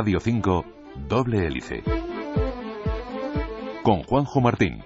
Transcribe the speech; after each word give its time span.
Radio 0.00 0.20
5, 0.20 0.64
Doble 1.08 1.44
Hélice. 1.44 1.82
Con 3.82 4.04
Juanjo 4.04 4.40
Martín. 4.40 4.80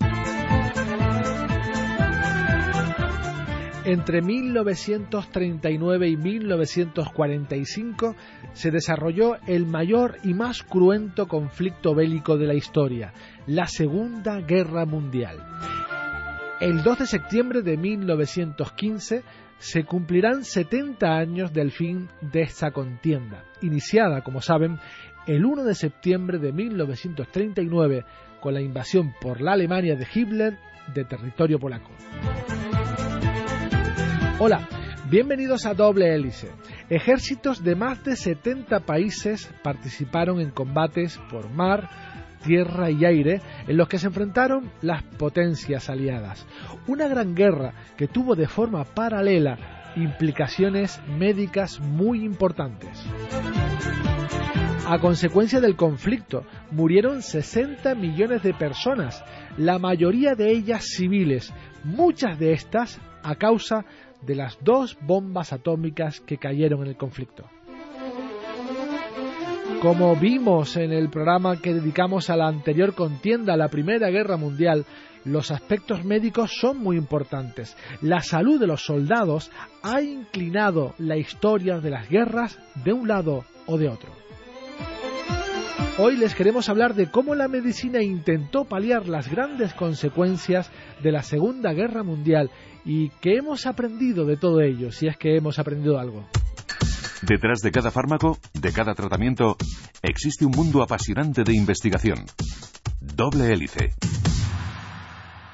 Entre 3.85 4.23
1939 4.23 6.09
y 6.09 6.17
1945 6.17 8.17
se 8.55 8.71
desarrolló 8.71 9.37
el 9.47 9.67
mayor 9.67 10.17
y 10.25 10.33
más 10.33 10.63
cruento 10.63 11.29
conflicto 11.29 11.95
bélico 11.95 12.39
de 12.39 12.47
la 12.47 12.55
historia, 12.55 13.13
la 13.47 13.67
Segunda 13.67 14.41
Guerra 14.41 14.87
Mundial. 14.87 15.37
El 16.63 16.85
2 16.85 17.01
de 17.01 17.07
septiembre 17.09 17.63
de 17.63 17.77
1915 17.77 19.25
se 19.59 19.85
cumplirán 19.85 20.45
70 20.45 21.13
años 21.13 21.53
del 21.53 21.73
fin 21.73 22.09
de 22.21 22.43
esta 22.43 22.71
contienda, 22.71 23.43
iniciada, 23.63 24.23
como 24.23 24.41
saben, 24.41 24.79
el 25.27 25.45
1 25.45 25.65
de 25.65 25.75
septiembre 25.75 26.39
de 26.39 26.53
1939 26.53 28.05
con 28.41 28.55
la 28.55 28.61
invasión 28.61 29.13
por 29.21 29.41
la 29.41 29.55
Alemania 29.55 29.97
de 29.97 30.07
Hitler 30.15 30.57
de 30.95 31.05
territorio 31.05 31.59
polaco. 31.59 31.91
Hola, 34.39 34.69
bienvenidos 35.11 35.67
a 35.67 35.75
Doble 35.75 36.15
Hélice. 36.15 36.49
Ejércitos 36.89 37.65
de 37.65 37.75
más 37.75 38.05
de 38.05 38.15
70 38.15 38.87
países 38.87 39.53
participaron 39.65 40.41
en 40.41 40.53
combates 40.53 41.19
por 41.29 41.51
mar, 41.51 42.12
tierra 42.43 42.91
y 42.91 43.05
aire 43.05 43.41
en 43.67 43.77
los 43.77 43.89
que 43.89 43.99
se 43.99 44.09
enfrentaron 44.09 44.71
las 44.83 45.03
potencias 45.03 45.89
aliadas. 45.89 46.47
Una 46.87 47.09
gran 47.09 47.35
guerra 47.35 47.73
que 47.97 48.09
tuvo 48.09 48.35
de 48.35 48.49
forma 48.49 48.85
paralela 48.85 49.93
implicaciones 49.97 51.01
médicas 51.07 51.81
muy 51.81 52.25
importantes. 52.25 53.07
A 54.87 54.99
consecuencia 54.99 55.61
del 55.61 55.77
conflicto 55.77 56.45
murieron 56.71 57.23
60 57.23 57.95
millones 57.95 58.43
de 58.43 58.53
personas, 58.53 59.25
la 59.57 59.79
mayoría 59.79 60.35
de 60.35 60.51
ellas 60.51 60.85
civiles, 60.85 61.53
muchas 61.85 62.39
de 62.39 62.53
estas 62.53 63.01
a 63.23 63.37
causa 63.37 63.85
de 64.23 64.35
las 64.35 64.59
dos 64.63 64.99
bombas 65.01 65.53
atómicas 65.53 66.21
que 66.21 66.39
cayeron 66.39 66.83
en 66.83 66.89
el 66.89 66.97
conflicto. 66.97 67.45
Como 69.83 70.15
vimos 70.15 70.77
en 70.77 70.93
el 70.93 71.11
programa 71.11 71.61
que 71.61 71.75
dedicamos 71.75 72.31
a 72.31 72.37
la 72.37 72.47
anterior 72.47 72.95
contienda, 72.95 73.57
la 73.57 73.67
Primera 73.67 74.11
Guerra 74.11 74.37
Mundial, 74.37 74.87
los 75.25 75.51
aspectos 75.51 76.05
médicos 76.05 76.53
son 76.57 76.79
muy 76.79 76.97
importantes. 76.97 77.77
La 78.01 78.21
salud 78.21 78.61
de 78.61 78.69
los 78.69 78.85
soldados 78.85 79.51
ha 79.83 80.01
inclinado 80.01 80.95
la 80.99 81.17
historia 81.17 81.81
de 81.81 81.91
las 81.91 82.09
guerras 82.09 82.61
de 82.85 82.93
un 82.93 83.09
lado 83.09 83.45
o 83.67 83.77
de 83.77 83.89
otro. 83.89 84.13
Hoy 85.99 86.17
les 86.17 86.37
queremos 86.37 86.69
hablar 86.69 86.95
de 86.95 87.11
cómo 87.11 87.35
la 87.35 87.49
medicina 87.49 88.01
intentó 88.01 88.65
paliar 88.65 89.09
las 89.09 89.29
grandes 89.29 89.75
consecuencias 89.75 90.71
de 91.03 91.11
la 91.11 91.25
Segunda 91.25 91.73
Guerra 91.73 92.05
Mundial 92.05 92.53
y 92.85 93.09
qué 93.21 93.35
hemos 93.39 93.67
aprendido 93.67 94.27
de 94.27 94.37
todo 94.37 94.61
ello, 94.61 94.93
si 94.93 95.09
es 95.09 95.17
que 95.17 95.37
hemos 95.37 95.59
aprendido 95.59 95.99
algo. 95.99 96.25
Detrás 97.23 97.61
de 97.61 97.71
cada 97.71 97.93
fármaco, 97.93 98.37
de 98.53 98.73
cada 98.73 98.95
tratamiento, 98.95 99.57
existe 100.03 100.45
un 100.45 100.51
mundo 100.51 100.83
apasionante 100.83 101.45
de 101.45 101.55
investigación. 101.55 102.19
Doble 103.01 103.53
hélice. 103.53 103.95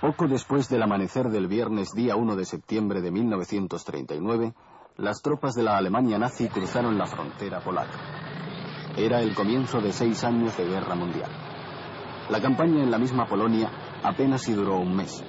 Poco 0.00 0.26
después 0.28 0.70
del 0.70 0.82
amanecer 0.82 1.28
del 1.28 1.46
viernes 1.46 1.90
día 1.94 2.16
1 2.16 2.36
de 2.36 2.46
septiembre 2.46 3.02
de 3.02 3.10
1939, 3.10 4.54
las 4.96 5.20
tropas 5.20 5.54
de 5.54 5.62
la 5.62 5.76
Alemania 5.76 6.18
nazi 6.18 6.48
cruzaron 6.48 6.96
la 6.96 7.06
frontera 7.06 7.60
polaca. 7.60 7.98
Era 8.96 9.20
el 9.20 9.34
comienzo 9.34 9.82
de 9.82 9.92
seis 9.92 10.24
años 10.24 10.56
de 10.56 10.64
guerra 10.64 10.94
mundial. 10.94 11.30
La 12.30 12.40
campaña 12.40 12.82
en 12.82 12.90
la 12.90 12.98
misma 12.98 13.26
Polonia 13.26 13.70
apenas 14.02 14.40
si 14.40 14.54
duró 14.54 14.78
un 14.78 14.96
mes. 14.96 15.22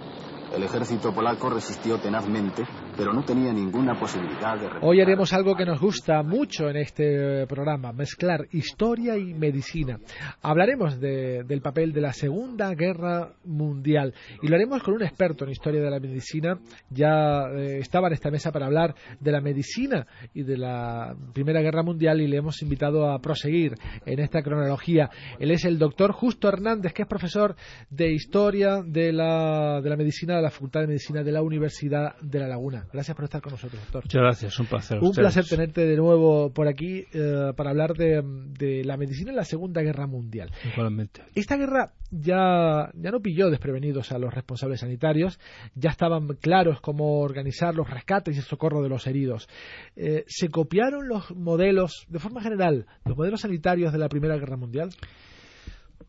El 0.54 0.64
ejército 0.64 1.14
polaco 1.14 1.50
resistió 1.50 2.00
tenazmente, 2.00 2.66
pero 3.00 3.14
no 3.14 3.24
tenía 3.24 3.54
ninguna 3.54 3.98
posibilidad 3.98 4.60
de... 4.60 4.68
Hoy 4.82 5.00
haremos 5.00 5.32
algo 5.32 5.56
que 5.56 5.66
nos 5.66 5.80
gusta 5.80 6.22
mucho 6.22 6.70
en 6.70 6.76
este 6.76 7.48
programa, 7.48 7.94
mezclar 7.94 8.46
historia 8.52 9.16
y 9.16 9.34
medicina. 9.34 10.02
Hablaremos 10.42 11.00
del 11.00 11.62
papel 11.62 11.94
de 11.94 12.02
la 12.02 12.12
Segunda 12.12 12.76
Guerra 12.76 13.32
Mundial 13.46 14.14
y 14.42 14.50
lo 14.50 14.56
haremos 14.58 14.84
con 14.84 14.96
un 14.96 15.04
experto 15.04 15.46
en 15.46 15.52
historia 15.52 15.80
de 15.80 15.90
la 15.90 16.02
medicina. 16.02 16.60
Ya 16.90 17.46
eh, 17.54 17.80
estaba 17.80 18.08
en 18.08 18.16
esta 18.16 18.32
mesa 18.32 18.52
para 18.52 18.66
hablar 18.66 18.94
de 19.18 19.32
la 19.32 19.40
medicina 19.40 20.06
y 20.34 20.44
de 20.44 20.58
la 20.58 21.16
Primera 21.34 21.62
Guerra 21.62 21.84
Mundial 21.84 22.20
y 22.20 22.28
le 22.28 22.36
hemos 22.36 22.62
invitado 22.62 23.10
a 23.10 23.20
proseguir 23.20 23.76
en 24.06 24.20
esta 24.20 24.42
cronología. 24.42 25.10
Él 25.40 25.52
es 25.52 25.64
el 25.64 25.80
doctor 25.80 26.12
Justo 26.12 26.50
Hernández, 26.50 26.92
que 26.92 27.04
es 27.04 27.08
profesor 27.08 27.56
de 27.90 28.12
historia 28.12 28.82
de 28.86 29.14
la, 29.14 29.80
de 29.82 29.90
la 29.90 29.96
medicina 29.96 30.36
de 30.36 30.42
la 30.42 30.52
Facultad 30.52 30.82
de 30.82 30.88
Medicina 30.88 31.24
de 31.24 31.32
la 31.32 31.42
Universidad 31.42 32.18
de 32.20 32.40
La 32.40 32.48
Laguna. 32.50 32.89
Gracias 32.92 33.16
por 33.16 33.26
estar 33.26 33.42
con 33.42 33.52
nosotros, 33.52 33.82
doctor. 33.82 34.04
Muchas 34.04 34.22
gracias, 34.22 34.60
un 34.60 34.66
placer. 34.66 35.00
Un 35.00 35.12
placer 35.12 35.46
tenerte 35.46 35.86
de 35.86 35.96
nuevo 35.96 36.52
por 36.52 36.68
aquí 36.68 37.06
eh, 37.14 37.54
para 37.56 37.70
hablar 37.70 37.94
de, 37.94 38.84
la 38.84 38.98
medicina 38.98 39.30
en 39.30 39.36
la 39.36 39.44
Segunda 39.44 39.82
Guerra 39.82 40.08
Mundial. 40.08 40.52
Igualmente. 40.74 41.22
Esta 41.36 41.56
guerra 41.56 41.94
ya, 42.10 42.92
ya 42.96 43.12
no 43.12 43.20
pilló 43.20 43.50
desprevenidos 43.50 44.12
a 44.12 44.18
los 44.18 44.34
responsables 44.34 44.80
sanitarios, 44.80 45.40
ya 45.76 45.92
estaban 45.92 46.28
claros 46.42 46.82
cómo 46.82 47.20
organizar 47.22 47.76
los 47.76 47.90
rescates 47.90 48.36
y 48.36 48.40
el 48.40 48.46
socorro 48.46 48.82
de 48.82 48.90
los 48.90 49.06
heridos. 49.06 49.48
Eh, 49.96 50.24
¿Se 50.28 50.50
copiaron 50.50 51.08
los 51.08 51.32
modelos, 51.36 52.06
de 52.10 52.20
forma 52.20 52.42
general, 52.42 52.88
los 53.06 53.16
modelos 53.16 53.42
sanitarios 53.42 53.94
de 53.94 54.00
la 54.00 54.10
Primera 54.10 54.38
Guerra 54.38 54.58
Mundial? 54.58 54.90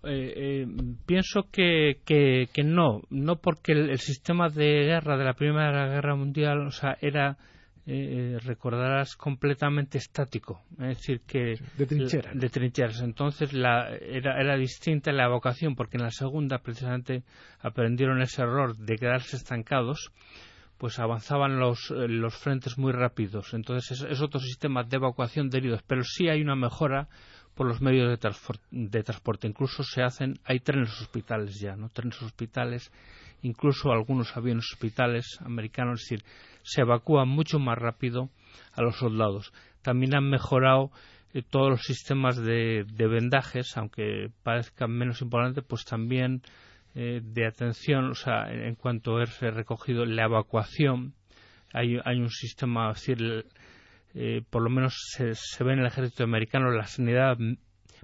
Eh, 0.02 0.64
eh, 0.64 0.66
pienso 1.04 1.48
que, 1.52 2.00
que, 2.06 2.64
no, 2.64 3.02
no 3.10 3.36
porque 3.36 3.72
el, 3.72 3.98
sistema 3.98 4.48
de 4.48 4.84
guerra 4.84 5.18
de 5.18 5.24
la 5.24 5.34
Primera 5.34 5.88
Guerra 5.88 6.16
Mundial, 6.16 6.66
o 6.66 6.70
sea, 6.70 6.96
era 7.02 7.36
eh, 7.86 8.38
recordarás 8.42 9.14
completamente 9.14 9.98
estático, 9.98 10.62
es 10.78 10.98
decir 10.98 11.20
que 11.26 11.54
de 11.76 11.86
trincheras, 11.86 12.34
de 12.34 12.48
trincheras. 12.48 13.02
Entonces 13.02 13.52
la, 13.52 13.90
era, 13.90 14.40
era 14.40 14.56
distinta 14.56 15.12
la 15.12 15.26
evacuación 15.26 15.74
porque 15.74 15.98
en 15.98 16.04
la 16.04 16.10
segunda 16.10 16.60
precisamente 16.60 17.22
aprendieron 17.60 18.22
ese 18.22 18.40
error 18.40 18.76
de 18.76 18.96
quedarse 18.96 19.36
estancados 19.36 20.12
pues 20.78 20.98
avanzaban 20.98 21.58
los, 21.58 21.90
los 21.90 22.34
frentes 22.34 22.78
muy 22.78 22.92
rápidos. 22.92 23.52
Entonces 23.52 24.00
es, 24.00 24.10
es, 24.10 24.22
otro 24.22 24.40
sistema 24.40 24.82
de 24.82 24.96
evacuación 24.96 25.50
de 25.50 25.58
heridos, 25.58 25.82
pero 25.86 26.02
sí 26.04 26.30
hay 26.30 26.40
una 26.40 26.56
mejora 26.56 27.06
por 27.60 27.66
los 27.66 27.82
medios 27.82 28.08
de, 28.08 29.02
transporte. 29.02 29.46
Incluso 29.46 29.82
se 29.84 30.02
hacen, 30.02 30.38
hay 30.46 30.60
trenes 30.60 30.98
hospitales 30.98 31.60
ya, 31.60 31.76
¿no? 31.76 31.90
Trenes 31.90 32.22
hospitales, 32.22 32.90
incluso 33.42 33.92
algunos 33.92 34.34
aviones 34.34 34.64
hospitales 34.72 35.38
americanos, 35.44 36.00
es 36.00 36.08
decir, 36.08 36.24
se 36.62 36.80
evacúan 36.80 37.28
mucho 37.28 37.58
más 37.58 37.76
rápido 37.76 38.30
a 38.72 38.80
los 38.80 38.96
soldados. 38.96 39.52
También 39.82 40.14
han 40.14 40.30
mejorado 40.30 40.90
eh, 41.34 41.42
todos 41.42 41.68
los 41.68 41.82
sistemas 41.82 42.38
de, 42.38 42.86
vendajes, 42.96 43.76
aunque 43.76 44.30
parezcan 44.42 44.92
menos 44.92 45.20
importantes, 45.20 45.62
pues 45.62 45.84
también 45.84 46.40
eh, 46.94 47.20
de 47.22 47.46
atención, 47.46 48.06
o 48.06 48.14
sea, 48.14 48.50
en 48.50 48.74
cuanto 48.74 49.20
es 49.20 49.38
recogido 49.38 50.06
la 50.06 50.24
evacuación, 50.24 51.12
hay, 51.74 51.98
hay 52.06 52.20
un 52.20 52.30
sistema, 52.30 52.90
es 52.92 53.06
decir, 53.06 53.44
eh, 54.14 54.42
por 54.48 54.62
lo 54.62 54.70
menos 54.70 54.94
se, 55.16 55.64
ve 55.64 55.72
en 55.72 55.80
el 55.80 55.86
ejército 55.86 56.24
americano, 56.24 56.70
la 56.70 56.86
sanidad 56.86 57.36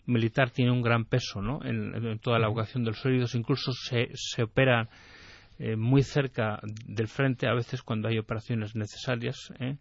militar 0.06 0.50
tiene 0.50 0.70
un 0.70 0.82
gran 0.82 1.04
peso 1.04 1.42
¿no? 1.42 1.64
en, 1.64 2.18
toda 2.20 2.38
la 2.38 2.46
evacuación 2.46 2.84
de 2.84 2.90
los 2.90 3.04
heridos, 3.04 3.34
incluso 3.34 3.72
se, 3.72 4.10
se 4.14 4.44
opera 4.44 4.88
eh, 5.58 5.74
muy 5.74 6.02
cerca 6.02 6.60
del 6.86 7.08
frente 7.08 7.48
a 7.48 7.54
veces 7.54 7.82
cuando 7.82 8.08
hay 8.08 8.18
operaciones 8.18 8.76
necesarias. 8.76 9.52
¿eh? 9.58 9.76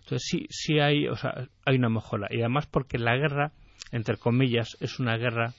Entonces 0.00 0.28
sí, 0.28 0.46
sí 0.50 0.78
hay, 0.78 1.08
o 1.08 1.16
sea, 1.16 1.48
hay 1.64 1.76
una 1.76 1.88
mejora. 1.88 2.28
Y 2.30 2.40
además 2.40 2.66
porque 2.66 2.98
la 2.98 3.16
guerra, 3.16 3.52
entre 3.92 4.16
comillas, 4.16 4.76
es 4.80 4.98
una 4.98 5.16
guerra 5.16 5.54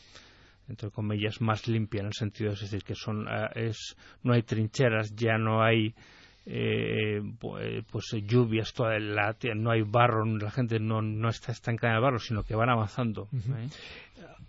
entre 0.70 0.92
comillas 0.92 1.42
más 1.42 1.68
limpia 1.68 2.00
en 2.00 2.08
el 2.08 2.14
sentido 2.14 2.54
es 2.54 2.62
decir 2.62 2.84
que 2.84 2.96
son 2.96 3.28
es 3.54 3.98
no 4.24 4.32
hay 4.32 4.44
trincheras 4.44 5.14
ya 5.14 5.38
no 5.38 5.62
hay 5.62 5.94
eh, 6.46 7.22
pues 7.92 8.06
lluvias, 8.26 8.74
toda 8.74 9.00
la, 9.00 9.36
no 9.56 9.72
hay 9.72 9.82
barro, 9.82 10.26
la 10.26 10.52
gente 10.52 10.80
no, 10.80 11.02
no 11.02 11.30
está 11.30 11.52
estancada 11.52 11.94
en 11.94 11.98
el 11.98 12.04
barro, 12.04 12.20
sino 12.20 12.44
que 12.44 12.56
van 12.56 12.70
avanzando. 12.70 13.30
¿eh? 13.34 13.68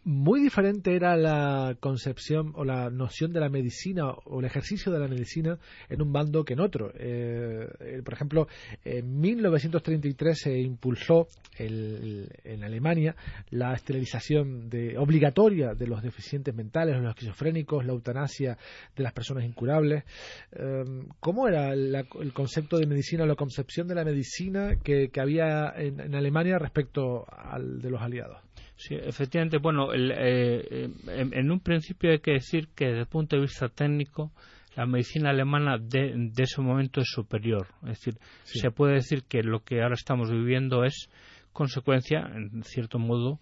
Muy 0.05 0.41
diferente 0.41 0.95
era 0.95 1.17
la 1.17 1.77
concepción 1.81 2.53
o 2.57 2.65
la 2.65 2.91
noción 2.91 3.33
de 3.33 3.41
la 3.41 3.49
medicina 3.49 4.11
o 4.11 4.41
el 4.41 4.45
ejercicio 4.45 4.93
de 4.93 4.99
la 4.99 5.09
medicina 5.09 5.59
en 5.89 6.03
un 6.03 6.13
bando 6.13 6.45
que 6.45 6.53
en 6.53 6.61
otro. 6.61 6.93
Eh, 6.95 7.67
eh, 7.81 8.03
por 8.05 8.15
ejemplo, 8.15 8.49
en 8.85 9.19
1933 9.19 10.39
se 10.39 10.59
impulsó 10.59 11.29
en 11.57 12.65
Alemania 12.65 13.17
la 13.51 13.75
esterilización 13.75 14.69
de, 14.69 14.99
obligatoria 14.99 15.75
de 15.75 15.87
los 15.87 16.03
deficientes 16.03 16.55
mentales, 16.55 17.01
los 17.01 17.11
esquizofrénicos, 17.11 17.85
la 17.87 17.93
eutanasia 17.93 18.59
de 18.95 19.03
las 19.03 19.13
personas 19.13 19.45
incurables. 19.45 20.05
Eh, 20.53 20.85
¿Cómo 21.21 21.49
era 21.49 21.73
el 21.73 22.33
concepto 22.35 22.79
de 22.79 22.87
medicina, 22.87 23.25
la 23.25 23.37
concepción 23.37 23.89
de 23.89 23.95
la 23.95 24.05
medicina 24.05 24.77
que, 24.83 25.11
había 25.17 25.73
en 25.77 26.15
Alemania 26.15 26.59
respecto 26.59 27.25
al 27.29 27.81
de 27.81 27.91
los 27.91 28.03
aliados? 28.03 28.45
Sí, 28.87 28.97
efectivamente, 28.97 29.57
bueno, 29.57 29.95
el, 29.95 30.13
eh, 30.15 30.91
en, 31.07 31.51
un 31.51 31.61
principio 31.61 32.11
hay 32.11 32.19
que 32.19 32.33
decir 32.33 32.69
que 32.75 32.89
desde 32.89 33.01
el 33.01 33.07
punto 33.07 33.35
de 33.35 33.41
vista 33.41 33.71
técnico 33.71 34.31
la 34.77 34.85
medicina 34.85 35.31
alemana 35.31 35.79
de, 35.79 36.31
ese 36.37 36.61
momento 36.61 37.01
es 37.01 37.09
superior. 37.09 37.69
Es 37.85 38.01
decir, 38.01 38.19
se 38.43 38.71
puede 38.71 38.97
decir 38.97 39.25
que 39.25 39.43
lo 39.43 39.61
que 39.61 39.81
ahora 39.81 39.95
estamos 39.95 40.31
viviendo 40.31 40.85
es 40.85 41.09
consecuencia, 41.55 42.29
en 42.35 42.63
cierto 42.63 42.99
modo, 42.99 43.39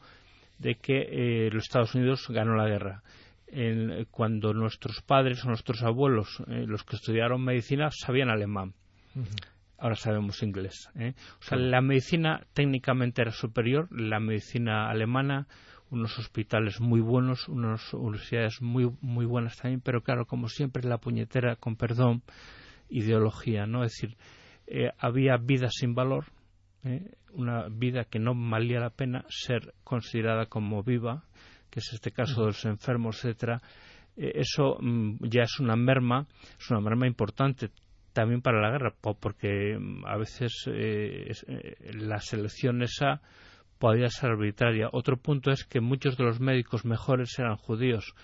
de 0.60 0.76
que 0.76 1.08
eh, 1.10 1.50
los 1.50 1.64
Estados 1.64 1.96
Unidos 1.96 2.24
ganó 2.28 2.54
la 2.54 2.68
guerra. 2.68 3.02
cuando 4.12 4.54
nuestros 4.54 5.02
padres 5.02 5.44
o 5.44 5.48
nuestros 5.48 5.82
abuelos, 5.82 6.40
eh, 6.46 6.66
los 6.68 6.84
que 6.84 6.94
estudiaron 6.94 7.42
medicina, 7.42 7.88
sabían 7.90 8.30
alemán 8.30 8.74
ahora 9.82 9.96
sabemos 9.96 10.44
inglés. 10.44 10.88
¿eh? 10.94 11.14
O 11.40 11.42
sea, 11.42 11.58
la 11.58 11.80
medicina 11.80 12.46
técnicamente 12.54 13.20
era 13.20 13.32
superior, 13.32 13.88
la 13.90 14.20
medicina 14.20 14.88
alemana, 14.88 15.48
unos 15.90 16.16
hospitales 16.20 16.80
muy 16.80 17.00
buenos, 17.00 17.48
unas 17.48 17.92
universidades 17.92 18.62
muy, 18.62 18.92
muy 19.00 19.26
buenas 19.26 19.56
también, 19.56 19.80
pero 19.80 20.00
claro, 20.02 20.24
como 20.24 20.48
siempre, 20.48 20.88
la 20.88 20.98
puñetera, 20.98 21.56
con 21.56 21.74
perdón, 21.74 22.22
ideología, 22.88 23.66
¿no? 23.66 23.82
Es 23.82 23.92
decir, 23.92 24.16
eh, 24.68 24.92
había 24.98 25.36
vida 25.36 25.66
sin 25.68 25.96
valor, 25.96 26.26
¿eh? 26.84 27.10
una 27.32 27.66
vida 27.68 28.04
que 28.04 28.20
no 28.20 28.34
valía 28.36 28.78
la 28.78 28.90
pena 28.90 29.24
ser 29.28 29.74
considerada 29.82 30.46
como 30.46 30.84
viva, 30.84 31.24
que 31.70 31.80
es 31.80 31.92
este 31.92 32.12
caso 32.12 32.42
de 32.42 32.46
los 32.48 32.64
enfermos, 32.66 33.16
etcétera. 33.24 33.60
eso 34.16 34.76
mm, 34.80 35.24
ya 35.24 35.42
es 35.42 35.58
una 35.58 35.74
merma, 35.74 36.28
es 36.56 36.70
una 36.70 36.80
merma 36.80 37.08
importante 37.08 37.70
también 38.12 38.42
para 38.42 38.60
la 38.60 38.70
guerra, 38.70 38.94
porque 39.00 39.76
mm, 39.78 40.04
a 40.06 40.16
veces 40.16 40.52
eh, 40.66 41.32
eh, 41.46 41.76
la 41.94 42.20
selección 42.20 42.82
esa 42.82 43.20
podía 43.78 44.08
ser 44.08 44.30
arbitraria. 44.30 44.88
Otro 44.92 45.16
punto 45.16 45.50
es 45.50 45.64
que 45.64 45.80
muchos 45.80 46.16
de 46.16 46.24
los 46.24 46.40
médicos 46.40 46.84
mejores 46.84 47.38
eran 47.38 47.56
judíos, 47.56 48.14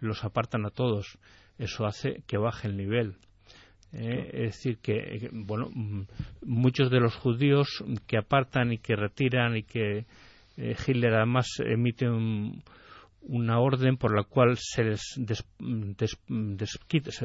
los 0.00 0.24
apartan 0.24 0.66
a 0.66 0.70
todos. 0.70 1.18
Eso 1.58 1.86
hace 1.86 2.22
que 2.26 2.36
baje 2.36 2.68
el 2.68 2.76
nivel. 2.76 3.16
Eh, 3.92 4.30
es 4.32 4.56
decir, 4.56 4.78
que, 4.78 5.30
bueno, 5.32 5.68
mm, 5.72 6.02
muchos 6.42 6.90
de 6.90 7.00
los 7.00 7.14
judíos 7.14 7.84
que 8.06 8.16
apartan 8.18 8.72
y 8.72 8.78
que 8.78 8.96
retiran 8.96 9.56
y 9.56 9.62
que 9.62 10.06
Hitler 10.56 11.14
además 11.14 11.48
emite 11.58 12.08
una 13.22 13.58
orden 13.58 13.96
por 13.96 14.14
la 14.16 14.22
cual 14.22 14.56
se 14.56 14.84
les, 14.84 15.02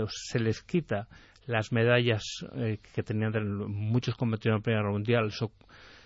se 0.07 0.39
les 0.39 0.63
quita 0.63 1.07
las 1.49 1.71
medallas 1.71 2.23
eh, 2.57 2.77
que 2.93 3.01
tenían 3.01 3.33
muchos 3.71 4.15
combatientes 4.15 4.51
en 4.51 4.53
la 4.53 4.61
Primera 4.61 4.81
Guerra 4.81 4.93
Mundial, 4.93 5.27
eso 5.29 5.51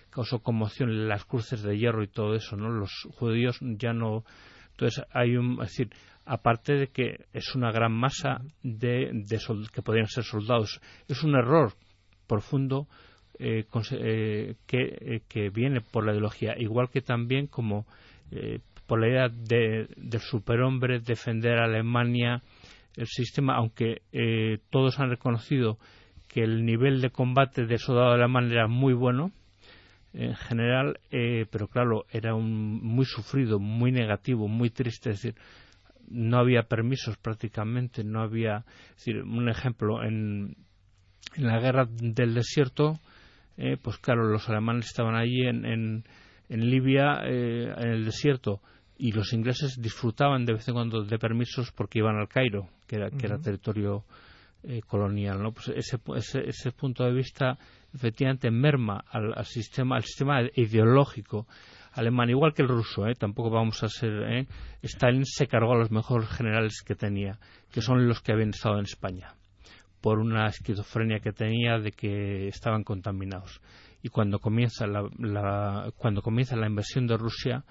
causó 0.08 0.38
conmoción, 0.38 1.06
las 1.06 1.26
cruces 1.26 1.62
de 1.62 1.76
hierro 1.76 2.02
y 2.02 2.08
todo 2.08 2.34
eso, 2.34 2.56
¿no? 2.56 2.70
Los 2.70 2.90
judíos 3.18 3.58
ya 3.60 3.92
no... 3.92 4.24
Entonces 4.70 5.04
hay 5.12 5.36
un... 5.36 5.60
Es 5.60 5.68
decir, 5.68 5.90
aparte 6.24 6.72
de 6.74 6.86
que 6.86 7.26
es 7.34 7.54
una 7.54 7.70
gran 7.72 7.92
masa 7.92 8.40
de, 8.62 9.10
de 9.12 9.38
que 9.70 9.82
podrían 9.82 10.06
ser 10.06 10.24
soldados, 10.24 10.80
es 11.08 11.22
un 11.22 11.34
error 11.34 11.74
profundo 12.26 12.88
eh, 13.38 13.66
eh, 13.90 14.54
que, 14.66 15.22
que, 15.28 15.50
viene 15.50 15.82
por 15.82 16.06
la 16.06 16.12
ideología, 16.12 16.54
igual 16.56 16.88
que 16.88 17.02
también 17.02 17.48
como 17.48 17.84
por 18.86 18.98
la 18.98 19.08
idea 19.08 19.28
de, 19.28 19.88
del 19.96 20.20
superhombre 20.20 21.00
defender 21.00 21.58
a 21.58 21.66
Alemania 21.66 22.42
el 22.96 23.06
sistema, 23.06 23.56
aunque 23.56 24.02
eh, 24.12 24.58
todos 24.70 24.98
han 25.00 25.10
reconocido 25.10 25.78
que 26.28 26.42
el 26.42 26.64
nivel 26.64 27.00
de 27.00 27.10
combate 27.10 27.66
del 27.66 27.78
soldado 27.78 28.12
alemán 28.12 28.50
era 28.50 28.66
muy 28.66 28.92
bueno, 28.94 29.32
en 30.12 30.34
general, 30.36 31.00
eh, 31.10 31.46
pero 31.50 31.66
claro, 31.68 32.06
era 32.10 32.34
un, 32.34 32.80
muy 32.82 33.04
sufrido, 33.04 33.58
muy 33.58 33.90
negativo, 33.90 34.46
muy 34.46 34.70
triste, 34.70 35.10
es 35.10 35.22
decir, 35.22 35.40
no 36.08 36.38
había 36.38 36.64
permisos 36.64 37.16
prácticamente, 37.16 38.04
no 38.04 38.22
había, 38.22 38.64
un 39.24 39.48
ejemplo, 39.48 40.04
en, 40.04 40.56
en 41.34 41.46
la 41.46 41.58
guerra 41.58 41.86
del 41.88 42.34
desierto, 42.34 43.00
eh, 43.56 43.76
pues 43.80 43.98
claro, 43.98 44.28
los 44.28 44.48
alemanes 44.48 44.86
estaban 44.86 45.16
allí 45.16 45.46
en, 45.46 45.64
en, 45.64 46.04
en 46.48 46.70
Libia, 46.70 47.22
en 47.24 47.88
el 47.88 48.04
desierto, 48.04 48.60
y 48.96 49.12
los 49.12 49.32
ingleses 49.32 49.80
disfrutaban 49.80 50.44
de 50.44 50.52
vez 50.52 50.68
en 50.68 50.74
cuando 50.74 51.02
de 51.02 51.18
permisos 51.18 51.72
porque 51.72 51.98
iban 51.98 52.16
al 52.16 52.28
Cairo, 52.28 52.68
que 52.86 52.96
era, 52.96 53.10
que 53.10 53.26
era 53.26 53.38
territorio 53.38 54.04
eh, 54.62 54.80
colonial. 54.86 55.42
¿no? 55.42 55.52
Pues 55.52 55.68
ese, 55.68 55.98
ese, 56.16 56.48
ese, 56.48 56.72
punto 56.72 57.04
de 57.04 57.12
vista 57.12 57.58
efectivamente 57.92 58.50
merma 58.50 59.04
al, 59.10 59.32
al, 59.36 59.44
sistema, 59.44 59.96
al 59.96 60.04
sistema 60.04 60.40
ideológico 60.54 61.46
alemán, 61.92 62.30
igual 62.30 62.54
que 62.54 62.62
el 62.62 62.68
ruso. 62.68 63.06
¿eh? 63.06 63.14
Tampoco 63.14 63.50
vamos 63.50 63.82
a 63.82 63.88
ser. 63.88 64.12
¿eh? 64.32 64.46
Stalin 64.82 65.24
se 65.24 65.46
cargó 65.46 65.72
a 65.72 65.78
los 65.78 65.90
mejores 65.90 66.28
generales 66.28 66.82
que 66.82 66.94
tenía, 66.94 67.38
que 67.70 67.80
son 67.80 68.08
los 68.08 68.20
que 68.20 68.32
habían 68.32 68.50
estado 68.50 68.78
en 68.78 68.84
España, 68.84 69.34
por 70.00 70.18
una 70.18 70.46
esquizofrenia 70.46 71.20
que 71.20 71.32
tenía 71.32 71.78
de 71.78 71.92
que 71.92 72.48
estaban 72.48 72.84
contaminados. 72.84 73.60
Y 74.02 74.08
cuando 74.08 74.38
comienza 74.38 74.86
la, 74.86 75.08
la 75.18 75.90
cuando 75.96 76.20
comienza 76.20 76.56
la 76.56 76.66
invasión 76.66 77.06
de 77.06 77.16
Rusia, 77.16 77.64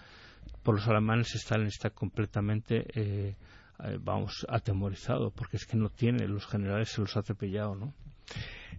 por 0.64 0.76
los 0.76 0.88
alemanes 0.88 1.36
Stalin 1.36 1.68
está 1.68 1.90
completamente 1.90 2.86
eh, 2.96 3.36
eh, 3.84 3.98
vamos 4.00 4.46
atemorizado 4.50 5.32
porque 5.32 5.58
es 5.58 5.66
que 5.66 5.78
no 5.78 5.90
tiene 5.90 6.28
los 6.28 6.46
generales 6.46 6.90
se 6.90 7.02
los 7.02 7.16
ha 7.18 7.24
cepillado 7.24 7.76
no 7.76 7.94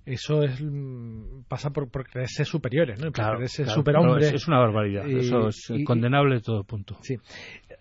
eso 0.07 0.43
es 0.43 0.61
mm, 0.61 1.45
pasa 1.49 1.71
por, 1.71 1.91
por 1.91 2.07
creerse 2.07 2.45
superiores, 2.45 3.01
¿no? 3.01 3.11
Claro, 3.11 3.43
es, 3.43 3.59
una 3.59 4.59
barbaridad. 4.59 5.09
eso 5.09 5.49
es 5.49 5.73
condenable 5.87 6.37
de 6.37 6.41
todo 6.43 6.63
punto. 6.65 6.99
Sí. 7.01 7.17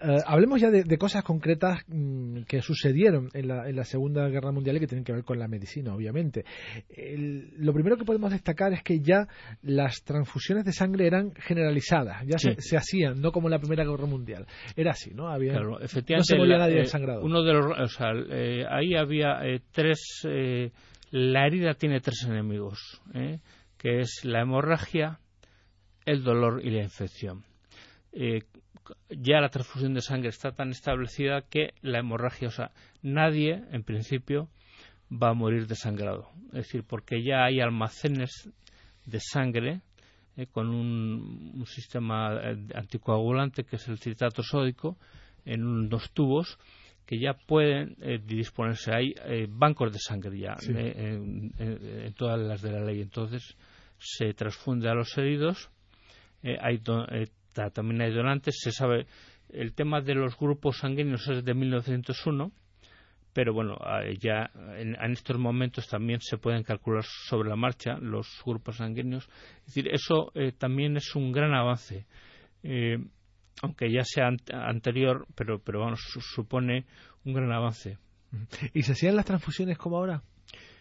Eh, 0.04 0.18
hablemos 0.26 0.60
ya 0.60 0.70
de, 0.70 0.98
cosas 0.98 1.24
concretas 1.24 1.82
mm, 1.88 2.44
que 2.44 2.62
sucedieron 2.62 3.30
en 3.34 3.48
la, 3.48 3.70
en 3.70 3.76
la, 3.76 3.84
Segunda 3.86 4.28
Guerra 4.28 4.52
Mundial 4.52 4.78
y 4.78 4.80
que 4.82 4.88
tienen 4.88 5.04
que 5.04 5.14
ver 5.14 5.24
con 5.24 5.40
la 5.40 5.48
medicina, 5.48 5.96
obviamente. 5.96 6.46
lo 7.58 7.74
primero 7.74 7.98
que 7.98 8.06
podemos 8.06 8.32
destacar 8.32 8.74
es 8.74 8.84
que 8.84 9.00
ya 9.00 9.28
las 9.62 10.04
transfusiones 10.04 10.66
de 10.66 10.74
sangre 10.74 11.08
eran 11.08 11.32
generalizadas, 11.36 12.26
ya 12.26 12.38
se, 12.38 12.78
hacían, 12.78 13.22
no 13.22 13.32
como 13.32 13.48
en 13.48 13.52
la 13.52 13.60
Primera 13.60 13.86
Guerra 13.86 14.06
Mundial. 14.06 14.46
Era 14.76 14.92
así, 14.92 15.12
¿no? 15.14 15.28
Había, 15.28 15.54
efectivamente, 15.82 16.16
no 16.16 16.24
se 16.24 16.38
moría 16.38 16.58
nadie 16.58 16.82
eh, 16.82 17.20
Uno 17.22 17.44
de 17.44 17.54
los, 17.54 17.66
o 17.66 17.88
sea, 17.88 18.12
eh, 18.30 18.66
ahí 18.70 18.96
había 18.96 19.40
tres 19.72 20.26
la 21.14 21.46
herida 21.46 21.76
tiene 21.76 22.00
tres 22.00 22.24
enemigos, 22.24 23.00
¿eh? 23.14 23.38
que 23.78 24.00
es 24.00 24.26
la 24.26 24.42
hemorragia, 24.42 25.20
el 26.06 26.24
dolor 26.24 26.66
y 26.66 26.72
la 26.72 26.82
infección. 26.82 27.44
Eh, 28.14 28.42
ya 29.10 29.40
la 29.42 29.50
transfusión 29.50 29.94
de 29.94 30.02
sangre 30.02 30.30
está 30.30 30.52
tan 30.52 30.72
establecida 30.72 31.42
que 31.42 31.74
la 31.82 32.00
hemorragia, 32.00 32.48
o 32.48 32.52
sea, 32.52 32.72
nadie, 33.02 33.64
en 33.72 33.84
principio, 33.84 34.50
va 35.12 35.30
a 35.30 35.34
morir 35.34 35.68
desangrado. 35.68 36.30
Es 36.48 36.66
decir, 36.66 36.84
porque 36.84 37.24
ya 37.24 37.46
hay 37.46 37.60
almacenes 37.60 38.50
de 39.06 39.20
sangre 39.20 39.82
eh, 40.36 40.48
con 40.48 40.70
un, 40.70 41.64
sistema 41.68 42.38
anticoagulante 42.74 43.64
que 43.64 43.78
es 43.78 43.88
el 43.88 44.00
citrato 44.00 44.44
sódico 44.44 44.98
en 45.46 45.66
unos 45.66 46.12
tubos 46.12 46.58
que 47.06 47.20
ya 47.20 47.34
pueden 47.34 47.96
eh, 48.02 48.20
disponerse. 48.24 48.94
Hay 48.94 49.14
eh, 49.26 49.48
bancos 49.50 49.92
de 49.92 50.00
sangre 50.00 50.38
ya 50.38 50.56
eh, 50.70 51.20
en, 51.58 52.14
todas 52.14 52.40
las 52.40 52.62
de 52.62 52.72
la 52.72 52.84
ley. 52.84 53.02
Entonces 53.02 53.56
se 53.98 54.34
transfunde 54.34 54.90
a 54.90 54.94
los 54.94 55.18
heridos. 55.18 55.70
hay 56.44 56.82
también 57.54 58.02
hay 58.02 58.14
donantes. 58.14 58.60
Se 58.60 58.72
sabe 58.72 59.08
el 59.50 59.74
tema 59.74 60.02
de 60.02 60.16
los 60.16 60.38
grupos 60.38 60.78
sanguíneos 60.80 61.28
es 61.28 61.44
de 61.44 61.54
1901 61.54 62.52
pero 63.34 63.52
bueno, 63.52 63.80
ya 64.20 64.52
en, 64.78 64.96
estos 65.12 65.40
momentos 65.40 65.88
también 65.88 66.22
se 66.22 66.38
pueden 66.38 66.62
calcular 66.62 67.04
sobre 67.04 67.50
la 67.50 67.56
marcha 67.56 67.98
los 67.98 68.28
grupos 68.46 68.78
sanguíneos. 68.78 69.28
Es 69.62 69.74
decir, 69.74 69.88
eso 69.92 70.32
también 70.60 70.98
es 70.98 71.16
un 71.16 71.32
gran 71.32 71.52
avance 71.56 72.06
aunque 73.62 73.92
ya 73.92 74.04
sea 74.04 74.30
anterior, 74.52 75.26
pero, 75.36 75.60
pero 75.60 75.96
supone 75.96 76.86
un 77.26 77.34
gran 77.34 77.52
avance. 77.52 77.98
¿Y 78.74 78.82
se 78.82 78.94
hacían 78.94 79.16
las 79.16 79.26
transfusiones 79.26 79.78
como 79.78 79.98
ahora? 79.98 80.24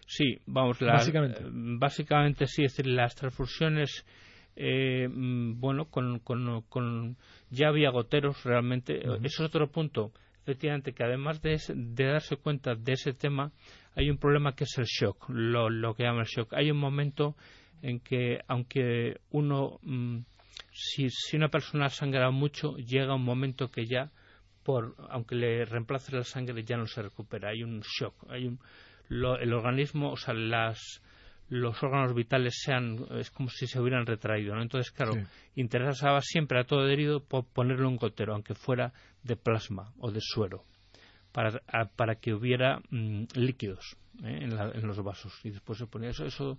Sí, 0.07 0.38
vamos, 0.47 0.79
básicamente. 0.81 1.43
básicamente 1.45 2.47
sí, 2.47 2.64
es 2.64 2.73
decir, 2.73 2.93
las 2.93 3.14
transfusiones, 3.14 4.05
eh, 4.56 5.09
mm, 5.09 5.61
bueno, 5.61 5.87
con, 5.87 6.18
con, 6.21 6.62
con, 6.68 7.16
ya 7.50 7.68
había 7.68 7.90
goteros 7.90 8.42
realmente. 8.44 9.00
Eso 9.00 9.18
es 9.23 9.40
otro 9.40 9.71
punto, 9.71 10.12
efectivamente, 10.42 10.92
que 10.92 11.04
además 11.04 11.40
de, 11.42 11.61
de, 11.75 12.04
darse 12.04 12.37
cuenta 12.37 12.75
de 12.75 12.92
ese 12.92 13.12
tema, 13.14 13.52
hay 13.94 14.11
un 14.11 14.18
problema 14.18 14.54
que 14.54 14.64
es 14.64 14.78
el 14.78 14.85
shock, 14.85 15.28
lo, 15.28 15.71
lo 15.71 15.94
que 15.94 16.04
llama 16.04 16.23
el 16.23 16.26
shock. 16.26 16.52
Hay 16.54 16.71
un 16.71 16.78
momento 16.78 17.37
en 17.82 18.00
que, 18.00 18.40
aunque 18.49 19.21
uno, 19.30 19.78
mm, 19.82 20.18
si, 20.73 21.09
si 21.11 21.37
una 21.37 21.49
persona 21.49 21.87
ha 21.87 21.90
sangrado 21.90 22.32
mucho, 22.32 22.76
llega 22.76 23.14
un 23.14 23.25
momento 23.25 23.71
que 23.71 23.87
ya, 23.87 24.11
por, 24.62 24.94
aunque 25.11 25.35
le 25.35 25.64
reemplace 25.64 26.14
la 26.14 26.25
sangre, 26.25 26.62
ya 26.64 26.76
no 26.76 26.87
se 26.87 27.02
recupera. 27.02 27.50
Hay 27.50 27.62
un 27.62 27.80
shock, 27.80 28.14
hay 28.28 28.47
un 28.47 28.61
el 29.12 29.52
organismo, 29.52 30.12
o 30.12 30.16
sea, 30.16 30.35
las, 30.35 31.02
los 31.52 31.82
órganos 31.82 32.14
vitales 32.14 32.54
sean, 32.64 33.04
es 33.18 33.30
como 33.30 33.50
si 33.50 33.66
se 33.66 33.78
hubieran 33.78 34.06
retraído, 34.06 34.54
¿no? 34.54 34.62
Entonces, 34.62 34.90
claro, 34.90 35.12
interesaba 35.54 36.23
siempre 36.23 36.59
a 36.59 36.64
todo 36.64 36.88
herido 36.88 37.21
ponerle 37.21 37.87
un 37.87 37.97
gotero, 37.97 38.32
aunque 38.32 38.54
fuera 38.54 38.94
de 39.23 39.37
plasma 39.37 39.92
o 39.99 40.11
de 40.11 40.21
suero, 40.23 40.64
para, 41.30 41.61
para 41.94 42.14
que 42.14 42.32
hubiera 42.32 42.80
mm, 42.88 43.25
líquidos 43.35 43.99
¿eh? 44.25 44.38
en, 44.44 44.52
en, 44.52 44.87
los 44.87 45.02
vasos. 45.04 45.38
Y 45.44 45.50
después 45.50 45.78
se 45.78 45.87
ponía 45.87 46.09
eso, 46.09 46.25
eso 46.25 46.59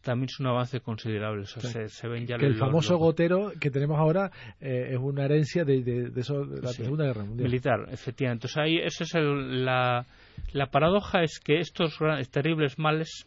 también 0.00 0.30
es 0.32 0.40
un 0.40 0.46
avance 0.46 0.80
considerable. 0.80 1.44
se, 1.44 2.08
ven 2.08 2.26
ya 2.26 2.36
el 2.36 2.54
famoso 2.54 2.96
gotero 2.96 3.52
que 3.60 3.70
tenemos 3.70 3.98
ahora 3.98 4.30
eh, 4.62 4.92
es 4.92 4.98
una 4.98 5.26
herencia 5.26 5.62
de, 5.66 5.82
de, 5.82 6.20
eso, 6.20 6.46
de 6.46 6.62
la 6.62 6.72
Segunda 6.72 7.04
Guerra 7.04 7.24
Mundial. 7.24 7.50
Militar, 7.50 7.80
efectivamente. 7.90 8.46
Entonces 8.46 8.56
ahí 8.56 8.78
esa 8.78 9.04
es 9.04 9.12
la, 9.14 10.06
la 10.54 10.66
paradoja 10.70 11.22
es 11.22 11.38
que 11.38 11.58
estos 11.58 11.98
terribles 12.30 12.78
males 12.78 13.26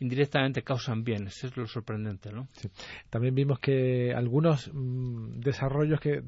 indirectamente 0.00 0.62
causan 0.62 1.04
bienes. 1.04 1.36
Eso 1.36 1.46
es 1.48 1.56
lo 1.56 1.66
sorprendente, 1.66 2.32
¿no? 2.32 2.48
También 3.10 3.34
vimos 3.34 3.58
que 3.58 4.12
algunos 4.14 4.70
mm, 4.72 5.40
desarrollos 5.40 6.00
que 6.00 6.22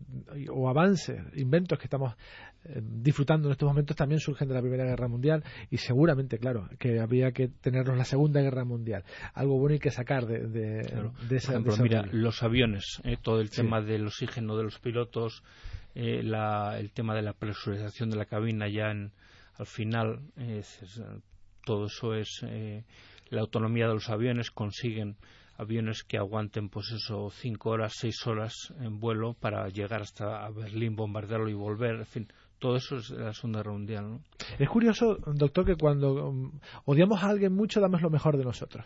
o 0.51 0.69
avances, 0.69 1.21
inventos 1.35 1.79
que 1.79 1.85
estamos 1.85 2.15
eh, 2.65 2.81
disfrutando 2.83 3.49
en 3.49 3.53
estos 3.53 3.69
momentos 3.69 3.97
también 3.97 4.21
surgen 4.21 4.49
de 4.49 4.55
la 4.55 4.61
Primera 4.61 4.85
Guerra 4.85 5.09
Mundial 5.09 5.45
y 5.71 5.79
seguramente, 5.79 6.39
claro, 6.39 6.69
que 6.79 7.01
había 7.01 7.33
que 7.33 7.49
tenerlos 7.49 7.97
la 7.97 8.05
Segunda 8.05 8.41
Guerra 8.41 8.65
Mundial. 8.65 9.05
Algo 9.35 9.59
bueno 9.59 9.75
hay 9.75 9.81
que 9.81 9.91
sacar 9.91 10.27
de, 10.27 10.47
de, 10.47 11.37
esa, 11.37 11.53
Por 11.61 11.73
ejemplo, 11.73 11.83
mira, 11.83 12.09
los 12.13 12.43
aviones, 12.43 13.01
eh, 13.05 13.17
todo 13.21 13.41
el 13.41 13.51
tema 13.51 13.81
del 13.81 14.07
oxígeno 14.07 14.57
de 14.57 14.65
los 14.65 14.79
pilotos, 14.79 15.43
eh, 15.95 16.21
el 16.21 16.91
tema 16.93 17.15
de 17.15 17.23
la 17.23 17.33
presurización 17.33 18.11
de 18.11 18.17
la 18.17 18.27
cabina 18.27 18.69
ya 18.69 18.91
en, 18.91 19.13
al 19.59 19.67
final, 19.67 20.21
todo 21.65 21.87
eso 21.87 22.15
es 22.15 22.45
la 23.29 23.41
autonomía 23.41 23.89
de 23.89 23.95
los 23.95 24.09
aviones, 24.09 24.51
consiguen 24.51 25.17
aviones 25.59 26.05
que 26.05 26.19
aguanten 26.19 26.69
pues 26.69 26.91
eso 26.93 27.31
cinco 27.31 27.71
horas, 27.71 27.95
seis 27.97 28.27
horas 28.27 28.75
en 28.81 29.01
vuelo 29.01 29.35
para 29.35 29.69
llegar 29.69 30.03
hasta 30.03 30.49
Berlín, 30.51 30.97
bombardearlo 30.97 31.49
y 31.49 31.55
volver, 31.55 31.97
en 31.97 32.07
fin, 32.07 32.29
todo 32.59 32.77
eso 32.77 32.97
es 32.97 33.11
la 33.11 33.33
Segunda 33.33 33.61
Guerra 33.61 33.73
Mundial, 33.73 34.11
¿no? 34.11 34.21
Es 34.59 34.69
curioso, 34.69 35.19
doctor, 35.27 35.65
que 35.65 35.77
cuando 35.77 36.29
um, 36.29 36.53
odiamos 36.85 37.23
a 37.23 37.29
alguien 37.29 37.55
mucho 37.55 37.81
damos 37.81 38.03
lo 38.03 38.11
mejor 38.11 38.37
de 38.37 38.45
nosotros. 38.45 38.85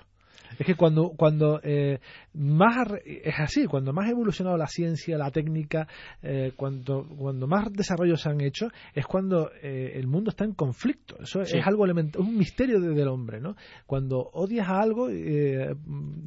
Es 0.59 0.67
que 0.67 0.75
cuando, 0.75 1.11
cuando 1.17 1.61
eh, 1.63 2.01
más 2.35 2.89
es 3.05 3.35
así, 3.39 3.67
cuando 3.67 3.93
más 3.93 4.09
ha 4.09 4.11
evolucionado 4.11 4.57
la 4.57 4.67
ciencia, 4.67 5.17
la 5.17 5.31
técnica, 5.31 5.87
eh, 6.23 6.53
cuando, 6.57 7.07
cuando 7.17 7.47
más 7.47 7.73
desarrollos 7.73 8.21
se 8.21 8.31
han 8.31 8.41
hecho, 8.41 8.69
es 8.95 9.07
cuando 9.07 9.51
eh, 9.63 9.93
el 9.95 10.07
mundo 10.07 10.31
está 10.31 10.45
en 10.45 10.55
conflicto. 10.55 11.17
Eso 11.21 11.43
es 11.43 11.67
algo 11.67 11.85
elemental, 11.85 12.23
un 12.23 12.37
misterio 12.37 12.81
del 12.81 13.09
hombre, 13.09 13.41
¿no? 13.41 13.57
Cuando 13.87 14.19
odias 14.33 14.69
a 14.69 14.81
algo, 14.81 15.09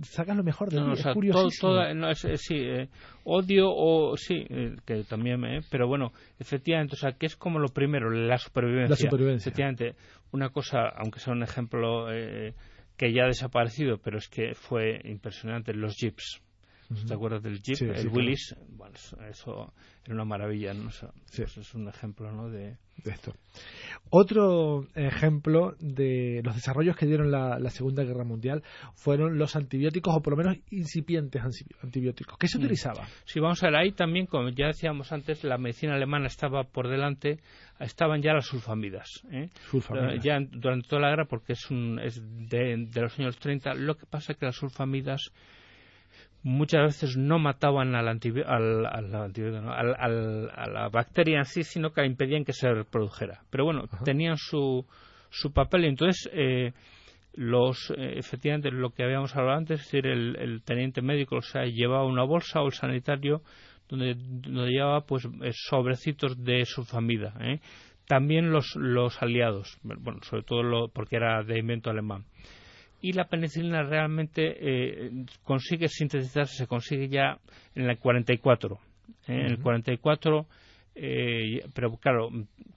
sacas 0.03 0.37
lo 0.37 0.43
mejor 0.43 0.69
de 0.69 0.79
no, 0.79 0.93
es 0.93 1.05
curiosísimo. 1.13 1.73
sí, 2.35 2.65
odio 3.25 3.69
o 3.69 4.15
sí, 4.17 4.45
que 4.85 5.03
también, 5.03 5.41
pero 5.69 5.87
bueno, 5.87 6.11
efectivamente, 6.39 6.95
o 6.95 6.97
sea, 6.97 7.13
que 7.13 7.25
es 7.25 7.35
como 7.35 7.59
lo 7.59 7.69
primero, 7.69 8.09
la 8.09 8.37
supervivencia. 8.37 8.89
La 8.89 8.95
supervivencia. 8.95 9.49
Efectivamente, 9.49 9.95
una 10.31 10.49
cosa, 10.49 10.89
aunque 10.95 11.19
sea 11.19 11.33
un 11.33 11.43
ejemplo 11.43 12.07
que 12.97 13.11
ya 13.11 13.23
ha 13.23 13.27
desaparecido, 13.27 13.97
pero 13.97 14.17
es 14.17 14.27
que 14.27 14.53
fue 14.53 15.01
impresionante, 15.05 15.73
los 15.73 15.95
jeeps. 15.97 16.42
¿Te 17.07 17.13
acuerdas 17.13 17.43
del 17.43 17.61
Jeep? 17.61 17.81
el 17.81 18.07
Willis, 18.09 18.55
bueno, 18.69 18.95
eso 19.29 19.73
era 20.05 20.15
una 20.15 20.25
maravilla, 20.25 20.73
¿no? 20.73 20.89
Eso, 20.89 21.11
es 21.37 21.73
un 21.73 21.87
ejemplo, 21.87 22.31
¿no? 22.31 22.49
De... 22.49 22.77
esto. 23.05 23.33
Otro 24.09 24.85
ejemplo 24.95 25.75
de 25.79 26.41
los 26.43 26.55
desarrollos 26.55 26.95
que 26.97 27.05
dieron 27.05 27.31
la, 27.31 27.57
Segunda 27.69 28.03
Guerra 28.03 28.25
Mundial 28.25 28.63
fueron 28.95 29.37
los 29.37 29.55
antibióticos, 29.55 30.15
o 30.15 30.21
por 30.21 30.33
lo 30.33 30.37
menos 30.37 30.57
incipientes 30.71 31.41
antibióticos. 31.81 32.37
¿Qué 32.37 32.47
se 32.47 32.57
mm. 32.57 32.61
utilizaba? 32.61 33.07
Sí, 33.25 33.39
vamos 33.39 33.63
a 33.63 33.67
ver, 33.67 33.75
ahí 33.77 33.91
también, 33.93 34.25
como 34.25 34.49
ya 34.49 34.67
decíamos 34.67 35.11
antes, 35.11 35.43
la 35.43 35.57
medicina 35.57 35.95
alemana 35.95 36.27
estaba 36.27 36.63
por 36.63 36.89
delante, 36.89 37.39
estaban 37.79 38.21
ya 38.21 38.33
las 38.33 38.45
sulfamidas. 38.45 39.23
¿eh? 39.31 39.49
sulfamidas. 39.69 40.23
Ya 40.23 40.37
durante 40.39 40.87
toda 40.87 41.01
la 41.01 41.09
guerra, 41.09 41.25
porque 41.25 41.53
es, 41.53 41.71
un, 41.71 41.99
es 41.99 42.21
de, 42.21 42.87
de 42.89 43.01
los 43.01 43.17
años 43.19 43.37
30, 43.37 43.73
lo 43.75 43.95
que 43.95 44.05
pasa 44.05 44.33
es 44.33 44.37
que 44.37 44.45
las 44.45 44.55
sulfamidas 44.55 45.31
muchas 46.43 46.83
veces 46.83 47.17
no 47.17 47.39
mataban 47.39 47.95
al 47.95 48.07
al, 48.07 48.85
al, 48.85 50.49
a 50.53 50.67
la 50.67 50.89
bacteria 50.89 51.39
en 51.39 51.45
sí, 51.45 51.63
sino 51.63 51.91
que 51.91 52.05
impedían 52.05 52.43
que 52.43 52.53
se 52.53 52.71
reprodujera. 52.71 53.41
Pero 53.49 53.65
bueno, 53.65 53.85
tenían 54.03 54.37
su, 54.37 54.85
su 55.29 55.53
papel 55.53 55.85
y 55.85 55.87
entonces 55.87 56.29
eh, 56.33 56.73
los 57.33 57.91
eh, 57.97 58.15
efectivamente 58.17 58.71
lo 58.71 58.91
que 58.91 59.03
habíamos 59.03 59.35
hablado 59.35 59.57
antes, 59.57 59.79
es 59.79 59.85
decir, 59.85 60.05
el, 60.05 60.61
teniente 60.63 61.01
médico 61.01 61.37
o 61.37 61.41
sea, 61.41 61.63
llevaba 61.65 62.05
una 62.05 62.23
bolsa 62.23 62.61
o 62.61 62.67
el 62.67 62.73
sanitario 62.73 63.41
donde, 63.87 64.15
donde 64.15 64.69
llevaba 64.69 65.01
pues 65.05 65.25
eh, 65.25 65.51
sobrecitos 65.53 66.43
de 66.43 66.65
su 66.65 66.83
familia. 66.83 67.33
También 68.05 68.51
los, 68.51 68.75
los 68.75 69.21
aliados, 69.21 69.79
bueno, 69.81 70.19
sobre 70.23 70.43
todo 70.43 70.61
lo, 70.61 70.89
porque 70.89 71.15
era 71.15 71.41
de 71.43 71.57
invento 71.57 71.89
alemán 71.89 72.25
y 73.03 73.11
la 73.11 73.25
penicilina 73.25 73.83
realmente 73.83 74.55
eh, 74.61 75.11
consigue 75.43 75.89
sintetizarse, 75.89 76.55
se 76.55 76.67
consigue 76.67 77.09
ya 77.09 77.37
en 77.75 77.89
el 77.89 77.99
44. 77.99 78.79
¿eh? 79.27 79.33
En 79.33 79.45
el 79.47 79.59
44, 79.59 80.47
eh, 80.95 81.65
pero 81.73 81.97
claro, 81.97 82.29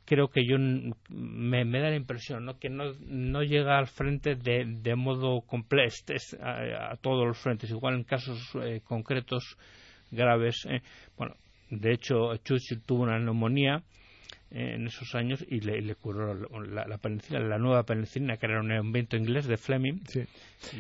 creo 0.05 0.27
que 0.27 0.45
yo 0.45 0.59
me, 0.59 1.65
da 1.65 1.91
la 1.91 1.95
impresión 1.95 2.45
¿no? 2.45 2.59
que 2.59 2.69
no, 2.69 2.93
no 3.07 3.45
llega 3.45 3.79
al 3.79 3.87
frente 3.87 4.35
de, 4.35 4.65
de 4.67 4.97
modo 4.97 5.43
completo 5.43 6.13
a, 6.43 6.91
a, 6.91 6.97
todos 6.97 7.25
los 7.25 7.39
frentes, 7.39 7.71
igual 7.71 7.95
en 7.95 8.03
casos 8.03 8.53
concretos 8.83 9.57
graves. 10.11 10.67
bueno, 11.17 11.37
de 11.71 11.93
hecho, 11.93 12.37
Churchill 12.39 12.83
tuvo 12.83 13.05
una 13.05 13.21
neumonía 13.21 13.85
en 14.57 14.87
esos 14.87 15.15
años 15.15 15.45
y 15.51 15.61
le, 15.61 15.95
curó 15.97 16.35
la, 16.35 16.97
penicilina, 16.97 17.47
la 17.47 17.59
nueva 17.59 17.83
penicilina, 17.83 18.39
que 18.39 18.47
era 18.47 18.61
un 18.61 18.73
invento 18.73 19.15
inglés 19.15 19.47
de 19.47 19.59
Fleming. 19.59 20.01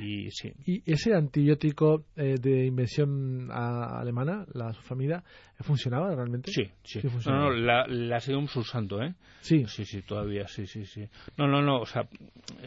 Y, 0.00 0.30
sí. 0.30 0.50
¿Y 0.64 0.90
ese 0.90 1.14
antibiótico 1.14 2.06
eh, 2.16 2.36
de 2.40 2.64
invención 2.64 3.50
alemana, 3.50 4.46
la 4.54 4.72
sulfamida, 4.72 5.22
funcionaba 5.60 6.14
realmente? 6.14 6.50
Sí, 6.50 6.70
sí. 6.84 7.02
no, 7.26 7.50
no, 7.50 7.86
la, 7.86 8.20
seguimos 8.20 8.56
usando, 8.56 9.02
¿eh? 9.02 9.14
Sí. 9.42 9.66
Sí, 9.66 9.84
sí, 9.84 10.00
todavía, 10.00 10.48
sí, 10.48 10.66
sí, 10.66 10.86
sí. 10.86 11.06
No, 11.36 11.46
no, 11.46 11.60
no, 11.60 11.80
o 11.80 11.86
sea, 11.86 12.08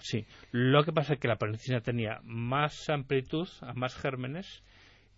sí. 0.02 0.28
Lo 0.52 0.84
que 0.84 0.94
pasa 0.94 1.14
es 1.14 1.20
que 1.20 1.28
la 1.28 1.38
penicilina 1.38 1.82
tenía 1.82 2.20
más 2.24 2.88
amplitud, 2.88 3.48
más 3.74 3.96
gérmenes, 3.96 4.62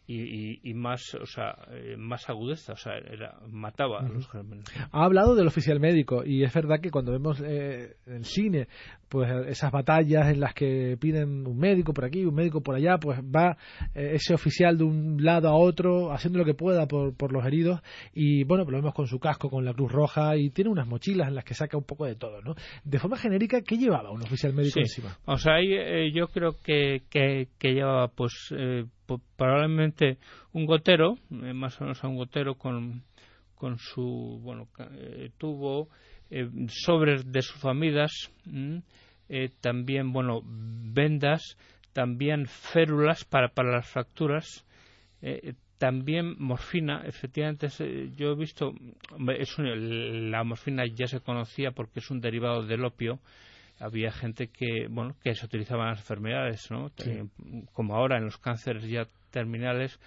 y, 0.08 0.74
más, 0.74 1.16
o 1.16 1.26
sea, 1.26 1.56
eh, 1.72 1.96
más 1.98 2.30
agudeza, 2.30 2.74
o 2.74 2.76
sea, 2.76 2.98
era, 2.98 3.40
mataba 3.48 4.00
a 4.00 4.10
los 4.10 4.28
gérmenes. 4.30 4.66
Ha 4.92 5.06
hablado 5.06 5.36
del 5.36 5.48
oficial 5.48 5.80
médico 5.80 6.24
y 6.26 6.44
es 6.44 6.54
verdad 6.54 6.80
que 6.82 6.92
cuando 6.92 7.12
vemos 7.12 7.42
eh, 7.42 7.96
en 8.06 8.14
el 8.16 8.26
cine 8.26 8.68
pues 9.08 9.30
esas 9.48 9.72
batallas 9.72 10.30
en 10.30 10.40
las 10.40 10.54
que 10.54 10.98
piden 11.00 11.46
un 11.46 11.58
médico 11.58 11.94
por 11.94 12.06
aquí, 12.06 12.26
un 12.26 12.34
médico 12.34 12.62
por 12.62 12.76
allá, 12.76 12.98
pues 12.98 13.20
va 13.20 13.58
eh, 13.94 14.12
ese 14.14 14.34
oficial 14.34 14.78
de 14.78 14.86
un 14.86 15.24
lado 15.24 15.50
a 15.50 15.56
otro 15.56 16.14
haciendo 16.14 16.40
lo 16.40 16.46
que 16.46 16.54
pueda 16.54 16.88
por, 16.88 17.16
por 17.16 17.32
los 17.32 17.46
heridos 17.46 17.82
y 18.14 18.44
bueno, 18.44 18.64
pues 18.64 18.72
lo 18.74 18.80
vemos 18.80 18.94
con 18.94 19.08
su 19.08 19.20
casco, 19.20 19.50
con 19.50 19.66
la 19.66 19.74
Cruz 19.74 19.92
Roja 19.92 20.38
y 20.38 20.50
tiene 20.50 20.70
unas 20.70 20.88
mochilas 20.88 21.28
en 21.28 21.36
las 21.36 21.44
que 21.44 21.54
saca 21.54 21.78
un 21.78 21.84
poco 21.84 22.06
de 22.06 22.16
todo, 22.16 22.42
¿no? 22.42 22.56
De 22.84 23.00
forma 23.00 23.18
genérica, 23.18 23.62
¿qué 23.62 23.78
llevaba 23.78 24.12
un 24.12 24.22
oficial 24.22 24.54
médico 24.54 24.80
encima? 24.80 25.18
O 25.26 25.38
sea, 25.38 25.56
ahí 25.56 26.12
yo 26.14 26.28
creo 26.28 26.56
que, 26.64 27.04
que, 27.10 27.50
que 27.60 27.74
llevaba 27.74 28.08
pues 28.08 28.54
probablemente 29.36 30.18
un 30.54 30.66
gotero, 30.66 31.18
eh, 31.32 31.54
más 31.54 31.80
o 31.80 31.86
menos 31.86 32.04
un 32.04 32.16
gotero 32.16 32.56
con, 32.56 33.04
con 33.56 33.78
su 33.78 34.40
bueno, 34.42 34.68
eh, 34.94 35.32
tubo, 35.38 35.90
eh, 36.30 36.50
sobres 36.68 37.32
de 37.32 37.42
sulfamidas, 37.42 38.12
también 39.62 40.12
bueno, 40.12 40.42
vendas, 40.46 41.58
también 41.94 42.48
férulas 42.48 43.24
para, 43.26 43.50
para 43.50 43.72
las 43.72 43.88
fracturas, 43.88 44.66
también 45.78 46.36
morfina, 46.38 47.04
efectivamente, 47.06 47.68
yo 48.16 48.32
he 48.32 48.36
visto, 48.36 48.74
la 49.18 50.44
morfina 50.44 50.86
ya 50.86 51.08
se 51.08 51.22
conocía 51.22 51.72
porque 51.72 52.00
es 52.00 52.12
un 52.12 52.20
derivado 52.20 52.64
del 52.66 52.86
opio, 52.86 53.20
había 53.82 54.12
gente 54.12 54.48
que, 54.48 54.88
bueno, 54.90 55.16
que 55.24 55.34
se 55.34 55.46
utilizaban 55.46 55.90
las 55.90 56.00
enfermedades, 56.00 56.70
¿no? 56.70 56.92
Como 57.74 57.96
ahora 57.96 58.18
en 58.18 58.26
los 58.26 58.38
cánceres 58.38 58.88
ya 58.88 59.08
terminales, 59.32 60.00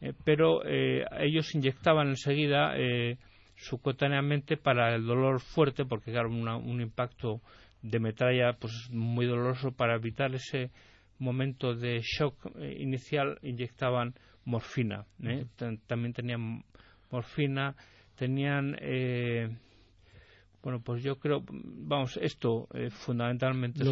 eh, 0.00 0.12
pero 0.24 0.64
eh, 0.66 1.04
ellos 1.20 1.54
inyectaban 1.54 2.08
enseguida 2.08 2.76
eh, 2.76 3.16
subcutáneamente 3.56 4.56
para 4.56 4.94
el 4.94 5.06
dolor 5.06 5.40
fuerte, 5.40 5.84
porque 5.86 6.12
claro, 6.12 6.28
un 6.28 6.80
impacto 6.80 7.40
de 7.82 8.00
metralla 8.00 8.52
pues 8.54 8.88
muy 8.90 9.26
doloroso 9.26 9.72
para 9.72 9.94
evitar 9.94 10.34
ese 10.34 10.70
momento 11.18 11.74
de 11.74 12.00
shock 12.02 12.34
inicial 12.78 13.38
inyectaban 13.42 14.14
morfina 14.44 15.04
también 15.86 16.12
tenían 16.12 16.64
morfina 17.10 17.76
tenían 18.16 18.74
bueno, 20.64 20.80
pues 20.82 21.02
yo 21.02 21.18
creo, 21.18 21.44
vamos, 21.46 22.18
esto 22.22 22.68
eh, 22.72 22.88
fundamentalmente 22.88 23.84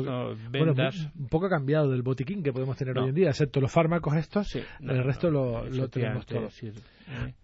vendas. 0.51 1.11
un 1.15 1.29
poco 1.29 1.51
cambiado 1.51 1.91
del 1.91 2.01
botiquín 2.01 2.43
que 2.43 2.51
podemos 2.51 2.79
tener 2.79 2.99
hoy 2.99 3.11
en 3.11 3.15
día, 3.15 3.29
excepto 3.29 3.61
los 3.61 3.71
fármacos 3.71 4.15
estos, 4.17 4.57
el 4.57 5.05
resto 5.05 5.31
lo, 5.31 5.89
tenemos 5.91 6.25
todo. 6.25 6.49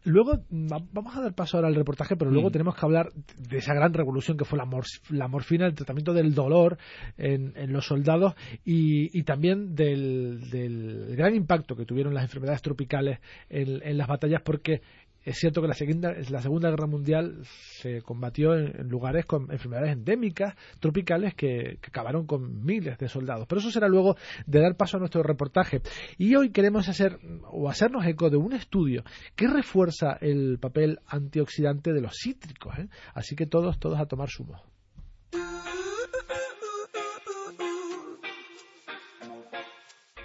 Luego, 0.04 0.44
vamos 0.48 1.14
a 1.14 1.20
dar 1.20 1.34
paso 1.34 1.58
ahora 1.58 1.68
al 1.68 1.74
reportaje, 1.74 2.16
pero 2.16 2.30
luego 2.30 2.48
mm. 2.48 2.52
tenemos 2.52 2.74
que 2.74 2.86
hablar 2.86 3.12
de 3.12 3.58
esa 3.58 3.74
gran 3.74 3.92
revolución 3.92 4.38
que 4.38 4.46
fue 4.46 4.56
la, 4.56 4.66
la 5.10 5.28
morfina, 5.28 5.66
el 5.66 5.74
tratamiento 5.74 6.14
del 6.14 6.34
dolor 6.34 6.78
en, 7.18 7.52
los 7.70 7.84
soldados 7.84 8.34
y, 8.64 9.22
también 9.24 9.74
del, 9.74 11.14
gran 11.16 11.34
impacto 11.34 11.76
que 11.76 11.84
tuvieron 11.84 12.14
las 12.14 12.22
enfermedades 12.22 12.62
tropicales 12.62 13.18
en, 13.50 13.82
en 13.82 13.98
las 13.98 14.08
batallas, 14.08 14.40
porque 14.42 14.80
es 15.24 15.36
cierto 15.36 15.60
que 15.60 15.68
la 15.68 15.74
Segunda, 15.74 16.14
la 16.30 16.40
segunda 16.40 16.70
Guerra 16.70 16.86
Mundial 16.86 17.40
se 17.44 18.02
combatió 18.02 18.54
en, 18.54 18.88
lugares 18.88 19.26
con 19.26 19.50
enfermedades 19.50 19.92
endémicas, 19.92 20.54
tropicales, 20.80 21.34
que, 21.34 21.78
acabaron 21.86 22.26
con 22.26 22.64
miles 22.64 22.98
de 22.98 23.08
soldados. 23.08 23.46
Pero 23.46 23.60
eso 23.60 23.70
será 23.70 23.88
luego 23.88 24.16
de 24.46 24.60
dar 24.60 24.76
paso 24.76 24.96
a 24.96 25.00
nuestro 25.00 25.22
reportaje. 25.22 25.82
Y 26.16 26.34
hoy 26.34 26.50
queremos 26.50 26.88
hacer 26.88 27.18
o 27.50 27.68
hacernos 27.68 28.06
eco 28.06 28.30
de 28.30 28.36
un 28.36 28.52
estudio 28.52 29.04
que 29.36 29.48
refuerza 29.48 30.16
el 30.20 30.58
papel 30.58 31.00
antioxidante 31.06 31.92
de 31.92 32.00
los 32.00 32.16
cítricos. 32.16 32.78
¿eh? 32.78 32.88
Así 33.14 33.36
que 33.36 33.46
todos, 33.46 33.78
todos 33.78 34.00
a 34.00 34.06
tomar 34.06 34.30
zumo. 34.30 34.62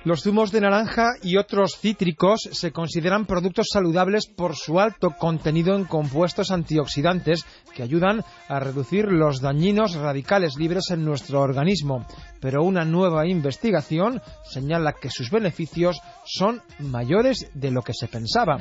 Los 0.05 0.23
zumos 0.23 0.51
de 0.51 0.59
naranja 0.59 1.13
y 1.21 1.37
otros 1.37 1.77
cítricos 1.79 2.49
se 2.51 2.71
consideran 2.73 3.25
productos 3.25 3.67
saludables 3.71 4.27
por 4.27 4.57
su 4.57 4.81
alto 4.81 5.11
contenido 5.17 5.77
en 5.77 5.85
compuestos 5.85 6.51
antioxidantes 6.51 7.45
que 7.73 7.83
ayudan 7.83 8.21
a 8.49 8.59
reducir 8.59 9.05
los 9.05 9.39
dañinos 9.39 9.95
radicales 9.95 10.57
libres 10.57 10.91
en 10.91 11.05
nuestro 11.05 11.39
organismo. 11.39 12.05
Pero 12.41 12.63
una 12.63 12.83
nueva 12.83 13.25
investigación 13.27 14.21
señala 14.43 14.91
que 14.91 15.09
sus 15.09 15.31
beneficios 15.31 16.01
son 16.25 16.61
mayores 16.79 17.49
de 17.53 17.71
lo 17.71 17.81
que 17.81 17.93
se 17.93 18.09
pensaba. 18.09 18.59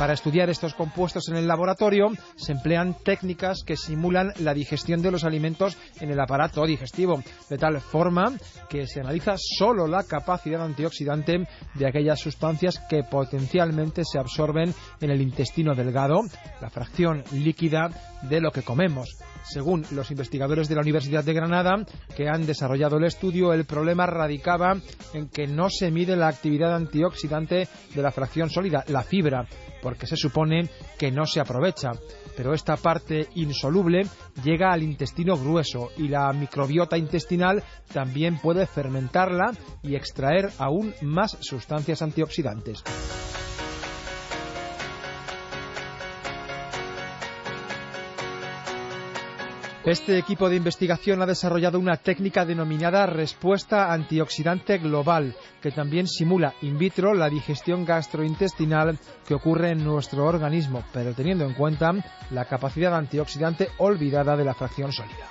Para 0.00 0.14
estudiar 0.14 0.48
estos 0.48 0.72
compuestos 0.72 1.28
en 1.28 1.36
el 1.36 1.46
laboratorio 1.46 2.08
se 2.34 2.52
emplean 2.52 2.96
técnicas 3.04 3.62
que 3.66 3.76
simulan 3.76 4.32
la 4.38 4.54
digestión 4.54 5.02
de 5.02 5.10
los 5.10 5.24
alimentos 5.24 5.76
en 6.00 6.10
el 6.10 6.18
aparato 6.18 6.64
digestivo, 6.64 7.22
de 7.50 7.58
tal 7.58 7.78
forma 7.82 8.32
que 8.70 8.86
se 8.86 9.00
analiza 9.00 9.34
solo 9.36 9.86
la 9.86 10.04
capacidad 10.04 10.64
antioxidante 10.64 11.46
de 11.74 11.86
aquellas 11.86 12.18
sustancias 12.18 12.80
que 12.88 13.02
potencialmente 13.02 14.02
se 14.10 14.18
absorben 14.18 14.72
en 15.02 15.10
el 15.10 15.20
intestino 15.20 15.74
delgado, 15.74 16.22
la 16.62 16.70
fracción 16.70 17.22
líquida 17.32 17.90
de 18.22 18.40
lo 18.40 18.52
que 18.52 18.62
comemos. 18.62 19.18
Según 19.42 19.84
los 19.90 20.10
investigadores 20.10 20.68
de 20.68 20.76
la 20.76 20.82
Universidad 20.82 21.24
de 21.24 21.32
Granada, 21.32 21.84
que 22.16 22.28
han 22.28 22.46
desarrollado 22.46 22.98
el 22.98 23.04
estudio, 23.04 23.52
el 23.52 23.64
problema 23.64 24.06
radicaba 24.06 24.76
en 25.14 25.28
que 25.28 25.46
no 25.46 25.68
se 25.70 25.90
mide 25.90 26.16
la 26.16 26.28
actividad 26.28 26.74
antioxidante 26.74 27.68
de 27.94 28.02
la 28.02 28.12
fracción 28.12 28.50
sólida, 28.50 28.84
la 28.88 29.02
fibra, 29.02 29.46
porque 29.90 30.06
se 30.06 30.16
supone 30.16 30.68
que 30.96 31.10
no 31.10 31.26
se 31.26 31.40
aprovecha. 31.40 31.90
Pero 32.36 32.54
esta 32.54 32.76
parte 32.76 33.26
insoluble 33.34 34.06
llega 34.44 34.70
al 34.70 34.84
intestino 34.84 35.36
grueso 35.36 35.88
y 35.96 36.06
la 36.06 36.32
microbiota 36.32 36.96
intestinal 36.96 37.64
también 37.92 38.38
puede 38.38 38.68
fermentarla 38.68 39.52
y 39.82 39.96
extraer 39.96 40.48
aún 40.58 40.94
más 41.02 41.36
sustancias 41.40 42.02
antioxidantes. 42.02 42.84
Este 49.84 50.18
equipo 50.18 50.50
de 50.50 50.56
investigación 50.56 51.22
ha 51.22 51.26
desarrollado 51.26 51.78
una 51.78 51.96
técnica 51.96 52.44
denominada 52.44 53.06
respuesta 53.06 53.90
antioxidante 53.90 54.76
global, 54.76 55.34
que 55.62 55.70
también 55.70 56.06
simula 56.06 56.52
in 56.60 56.76
vitro 56.76 57.14
la 57.14 57.30
digestión 57.30 57.86
gastrointestinal 57.86 58.98
que 59.26 59.34
ocurre 59.34 59.70
en 59.70 59.82
nuestro 59.82 60.26
organismo, 60.26 60.84
pero 60.92 61.14
teniendo 61.14 61.46
en 61.46 61.54
cuenta 61.54 61.92
la 62.30 62.44
capacidad 62.44 62.94
antioxidante 62.94 63.70
olvidada 63.78 64.36
de 64.36 64.44
la 64.44 64.52
fracción 64.52 64.92
sólida. 64.92 65.26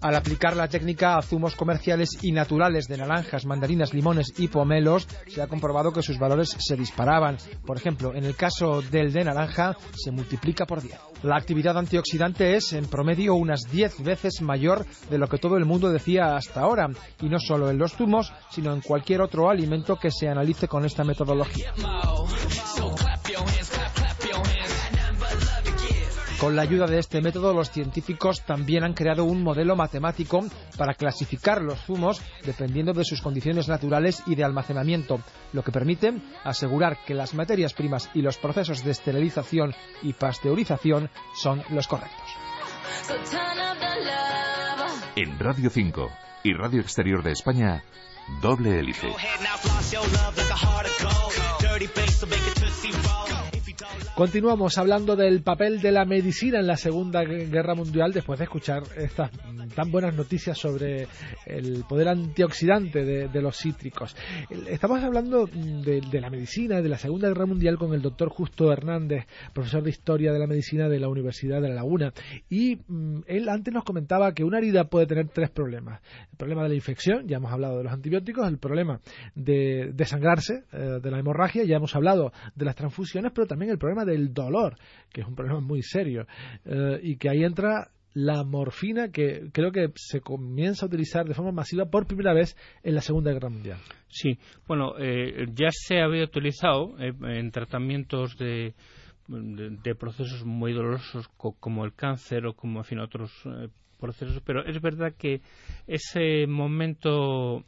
Al 0.00 0.14
aplicar 0.14 0.56
la 0.56 0.68
técnica 0.68 1.18
a 1.18 1.22
zumos 1.22 1.54
comerciales 1.54 2.18
y 2.22 2.32
naturales 2.32 2.86
de 2.88 2.96
naranjas, 2.96 3.44
mandarinas, 3.44 3.92
limones 3.92 4.32
y 4.38 4.48
pomelos, 4.48 5.06
se 5.28 5.42
ha 5.42 5.46
comprobado 5.46 5.92
que 5.92 6.02
sus 6.02 6.18
valores 6.18 6.56
se 6.58 6.76
disparaban. 6.76 7.36
Por 7.66 7.76
ejemplo, 7.76 8.14
en 8.14 8.24
el 8.24 8.34
caso 8.34 8.80
del 8.80 9.12
de 9.12 9.24
naranja, 9.24 9.76
se 9.94 10.10
multiplica 10.10 10.64
por 10.64 10.80
10. 10.80 10.98
La 11.22 11.36
actividad 11.36 11.76
antioxidante 11.76 12.56
es, 12.56 12.72
en 12.72 12.86
promedio, 12.86 13.34
unas 13.34 13.60
10 13.70 14.02
veces 14.02 14.40
mayor 14.40 14.86
de 15.10 15.18
lo 15.18 15.28
que 15.28 15.36
todo 15.36 15.58
el 15.58 15.66
mundo 15.66 15.90
decía 15.90 16.34
hasta 16.34 16.60
ahora, 16.60 16.88
y 17.20 17.28
no 17.28 17.38
solo 17.38 17.68
en 17.68 17.76
los 17.76 17.92
zumos, 17.92 18.32
sino 18.50 18.72
en 18.72 18.80
cualquier 18.80 19.20
otro 19.20 19.50
alimento 19.50 19.96
que 19.96 20.10
se 20.10 20.28
analice 20.28 20.66
con 20.66 20.86
esta 20.86 21.04
metodología. 21.04 21.74
Con 26.40 26.56
la 26.56 26.62
ayuda 26.62 26.86
de 26.86 26.98
este 26.98 27.20
método, 27.20 27.52
los 27.52 27.70
científicos 27.70 28.42
también 28.46 28.82
han 28.82 28.94
creado 28.94 29.24
un 29.24 29.42
modelo 29.42 29.76
matemático 29.76 30.40
para 30.78 30.94
clasificar 30.94 31.60
los 31.60 31.78
zumos 31.80 32.22
dependiendo 32.46 32.94
de 32.94 33.04
sus 33.04 33.20
condiciones 33.20 33.68
naturales 33.68 34.22
y 34.26 34.36
de 34.36 34.44
almacenamiento, 34.44 35.20
lo 35.52 35.62
que 35.62 35.70
permite 35.70 36.14
asegurar 36.42 37.04
que 37.04 37.12
las 37.12 37.34
materias 37.34 37.74
primas 37.74 38.08
y 38.14 38.22
los 38.22 38.38
procesos 38.38 38.82
de 38.82 38.92
esterilización 38.92 39.74
y 40.00 40.14
pasteurización 40.14 41.10
son 41.34 41.62
los 41.68 41.86
correctos. 41.86 42.30
En 45.16 45.38
Radio 45.38 45.68
5 45.68 46.08
y 46.44 46.54
Radio 46.54 46.80
Exterior 46.80 47.22
de 47.22 47.32
España, 47.32 47.84
doble 48.40 48.78
hélice. 48.78 49.08
Continuamos 54.20 54.76
hablando 54.76 55.16
del 55.16 55.42
papel 55.42 55.80
de 55.80 55.92
la 55.92 56.04
medicina 56.04 56.58
en 56.60 56.66
la 56.66 56.76
Segunda 56.76 57.24
Guerra 57.24 57.74
Mundial 57.74 58.12
después 58.12 58.38
de 58.38 58.44
escuchar 58.44 58.82
estas 58.98 59.30
tan 59.74 59.90
buenas 59.90 60.14
noticias 60.14 60.58
sobre 60.58 61.06
el 61.46 61.84
poder 61.88 62.08
antioxidante 62.08 63.02
de, 63.02 63.40
los 63.40 63.56
cítricos. 63.56 64.14
Estamos 64.68 65.02
hablando 65.02 65.46
de, 65.46 66.02
la 66.20 66.28
medicina 66.28 66.82
de 66.82 66.88
la 66.90 66.98
Segunda 66.98 67.28
Guerra 67.28 67.46
Mundial 67.46 67.78
con 67.78 67.94
el 67.94 68.02
doctor 68.02 68.28
Justo 68.28 68.70
Hernández, 68.70 69.24
profesor 69.54 69.82
de 69.82 69.88
Historia 69.88 70.34
de 70.34 70.38
la 70.38 70.46
Medicina 70.46 70.90
de 70.90 71.00
la 71.00 71.08
Universidad 71.08 71.62
de 71.62 71.70
La 71.70 71.76
Laguna. 71.76 72.12
Y 72.50 72.76
mm, 72.76 73.20
él 73.26 73.48
antes 73.48 73.72
nos 73.72 73.84
comentaba 73.84 74.34
que 74.34 74.44
una 74.44 74.58
herida 74.58 74.84
puede 74.84 75.06
tener 75.06 75.28
tres 75.28 75.48
problemas. 75.48 76.02
El 76.30 76.36
problema 76.36 76.64
de 76.64 76.68
la 76.68 76.74
infección, 76.74 77.26
ya 77.26 77.38
hemos 77.38 77.52
hablado 77.52 77.78
de 77.78 77.84
los 77.84 77.92
antibióticos, 77.94 78.46
el 78.46 78.58
problema 78.58 79.00
de 79.34 79.92
desangrarse, 79.94 80.64
eh, 80.74 80.98
de 81.02 81.10
la 81.10 81.18
hemorragia, 81.18 81.64
ya 81.64 81.76
hemos 81.76 81.96
hablado 81.96 82.32
de 82.54 82.66
las 82.66 82.76
transfusiones, 82.76 83.32
pero 83.34 83.46
también 83.46 83.70
el 83.70 83.78
problema 83.78 84.04
del 84.10 84.32
dolor, 84.32 84.76
que 85.12 85.22
es 85.22 85.26
un 85.26 85.34
problema 85.34 85.60
muy 85.60 85.82
serio, 85.82 86.26
eh, 86.64 87.00
y 87.02 87.16
que 87.16 87.28
ahí 87.28 87.44
entra 87.44 87.90
la 88.12 88.42
morfina 88.42 89.10
que 89.10 89.50
creo 89.52 89.70
que 89.70 89.92
se 89.94 90.20
comienza 90.20 90.84
a 90.84 90.88
utilizar 90.88 91.26
de 91.26 91.34
forma 91.34 91.52
masiva 91.52 91.86
por 91.86 92.06
primera 92.06 92.34
vez 92.34 92.56
en 92.82 92.96
la 92.96 93.00
Segunda 93.00 93.32
Guerra 93.32 93.50
Mundial. 93.50 93.78
Sí, 94.08 94.38
bueno, 94.66 94.94
eh, 94.98 95.46
ya 95.54 95.68
se 95.70 96.00
había 96.00 96.24
utilizado 96.24 96.98
eh, 96.98 97.12
en 97.22 97.50
tratamientos 97.52 98.36
de, 98.36 98.74
de, 99.28 99.94
procesos 99.94 100.44
muy 100.44 100.72
dolorosos 100.72 101.28
como 101.60 101.84
el 101.84 101.94
cáncer 101.94 102.46
o 102.46 102.54
como 102.54 102.80
en 102.80 102.84
fin, 102.84 102.98
otros 102.98 103.30
procesos, 104.00 104.42
pero 104.44 104.64
es 104.64 104.80
verdad 104.80 105.14
que 105.16 105.40
ese 105.86 106.46
momento 106.48 107.64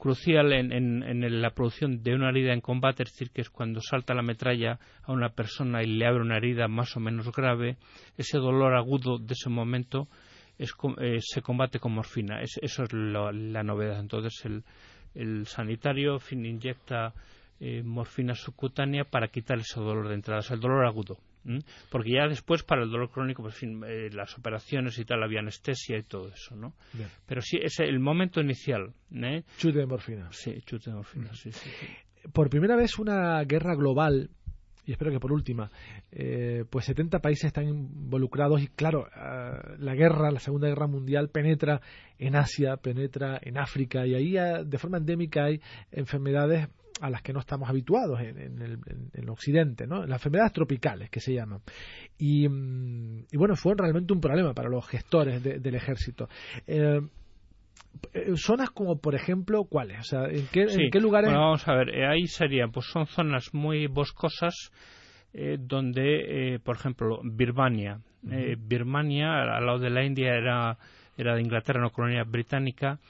crucial 0.00 0.52
en, 0.52 0.72
en, 0.72 1.42
la 1.42 1.50
producción 1.50 2.02
de 2.02 2.14
una 2.14 2.30
herida 2.30 2.54
en 2.54 2.62
combate, 2.62 3.02
es 3.02 3.12
decir, 3.12 3.30
que 3.30 3.42
es 3.42 3.50
cuando 3.50 3.80
salta 3.80 4.14
la 4.14 4.22
metralla 4.22 4.80
a 5.02 5.12
una 5.12 5.28
persona 5.28 5.82
y 5.82 5.86
le 5.86 6.06
abre 6.06 6.22
una 6.22 6.38
herida 6.38 6.66
más 6.68 6.96
o 6.96 7.00
menos 7.00 7.30
grave, 7.30 7.76
ese 8.16 8.38
dolor 8.38 8.74
agudo 8.74 9.18
de 9.18 9.34
ese 9.34 9.50
momento 9.50 10.08
es, 10.58 10.72
eh, 11.00 11.18
se 11.20 11.42
combate 11.42 11.78
con 11.78 11.92
morfina. 11.92 12.40
Es, 12.42 12.58
eso 12.62 12.82
es 12.82 12.92
la 12.92 13.62
novedad. 13.62 14.00
Entonces, 14.00 14.44
el, 14.44 14.64
el 15.14 15.46
sanitario 15.46 16.18
fin, 16.18 16.46
inyecta 16.46 17.12
eh, 17.60 17.82
morfina 17.84 18.34
subcutánea 18.34 19.04
para 19.04 19.28
quitar 19.28 19.58
ese 19.58 19.80
dolor 19.80 20.08
de 20.08 20.14
entrada, 20.14 20.40
o 20.40 20.42
sea, 20.42 20.54
el 20.54 20.62
dolor 20.62 20.86
agudo. 20.86 21.18
Porque 21.90 22.12
ya 22.12 22.28
después, 22.28 22.62
para 22.62 22.82
el 22.82 22.90
dolor 22.90 23.10
crónico, 23.10 23.42
pues, 23.42 23.56
eh, 23.62 24.10
las 24.12 24.36
operaciones 24.38 24.98
y 24.98 25.04
tal, 25.04 25.22
había 25.22 25.40
anestesia 25.40 25.96
y 25.96 26.02
todo 26.02 26.28
eso, 26.28 26.54
¿no? 26.54 26.74
Pero 27.26 27.40
sí, 27.40 27.58
es 27.62 27.80
el 27.80 27.98
momento 27.98 28.40
inicial. 28.40 28.92
¿eh? 29.14 29.42
Chute 29.58 29.78
de 29.78 29.86
morfina. 29.86 30.28
Sí, 30.32 30.60
chute 30.62 30.90
de 30.90 30.96
morfina, 30.96 31.32
sí, 31.34 31.52
sí, 31.52 31.70
Por 32.32 32.50
primera 32.50 32.76
vez 32.76 32.98
una 32.98 33.42
guerra 33.44 33.74
global 33.74 34.30
y 34.90 34.92
espero 34.92 35.12
que 35.12 35.20
por 35.20 35.32
última, 35.32 35.70
eh, 36.10 36.64
pues 36.68 36.86
70 36.86 37.20
países 37.20 37.44
están 37.44 37.68
involucrados 37.68 38.60
y 38.60 38.66
claro, 38.66 39.06
eh, 39.06 39.76
la 39.78 39.94
guerra, 39.94 40.32
la 40.32 40.40
Segunda 40.40 40.66
Guerra 40.68 40.88
Mundial 40.88 41.28
penetra 41.28 41.80
en 42.18 42.34
Asia, 42.34 42.76
penetra 42.76 43.38
en 43.40 43.56
África 43.56 44.04
y 44.04 44.14
ahí 44.14 44.36
eh, 44.36 44.64
de 44.64 44.78
forma 44.78 44.98
endémica 44.98 45.44
hay 45.44 45.60
enfermedades 45.92 46.68
a 47.00 47.10
las 47.10 47.22
que 47.22 47.32
no 47.32 47.40
estamos 47.40 47.68
habituados 47.68 48.20
en, 48.20 48.38
el, 49.14 49.28
occidente, 49.30 49.86
¿no? 49.86 50.06
las 50.06 50.18
enfermedades 50.18 50.52
tropicales 50.52 51.10
que 51.10 51.20
se 51.20 51.32
llaman. 51.32 51.60
Y, 52.18 52.48
mm, 52.48 53.26
bueno, 53.34 53.56
fue 53.56 53.74
realmente 53.76 54.12
un 54.12 54.20
problema 54.20 54.52
para 54.54 54.68
los 54.68 54.86
gestores 54.86 55.42
del 55.42 55.74
ejército. 55.74 56.28
Eh, 58.12 58.36
zonas 58.36 58.70
como 58.70 59.00
por 59.00 59.14
ejemplo 59.16 59.64
cuáles 59.64 59.98
o 59.98 60.02
sea 60.04 60.24
en 60.26 60.46
qué, 60.52 61.00
lugares 61.00 61.32
vamos 61.32 61.66
a 61.66 61.74
ver 61.74 61.88
eh, 61.90 62.06
ahí 62.06 62.26
serían 62.26 62.70
pues 62.70 62.86
son 62.86 63.06
zonas 63.06 63.52
muy 63.52 63.88
boscosas 63.88 64.70
eh, 65.34 65.56
donde 65.58 66.60
por 66.62 66.76
ejemplo 66.76 67.20
Birmania 67.24 68.00
Birmania 68.22 69.42
al 69.42 69.66
lado 69.66 69.78
de 69.80 69.90
la 69.90 70.04
India 70.04 70.34
era 70.34 70.78
era 71.16 71.34
de 71.34 71.42
Inglaterra 71.42 71.80
una 71.80 71.90
colonia 71.90 72.22
británica 72.22 73.00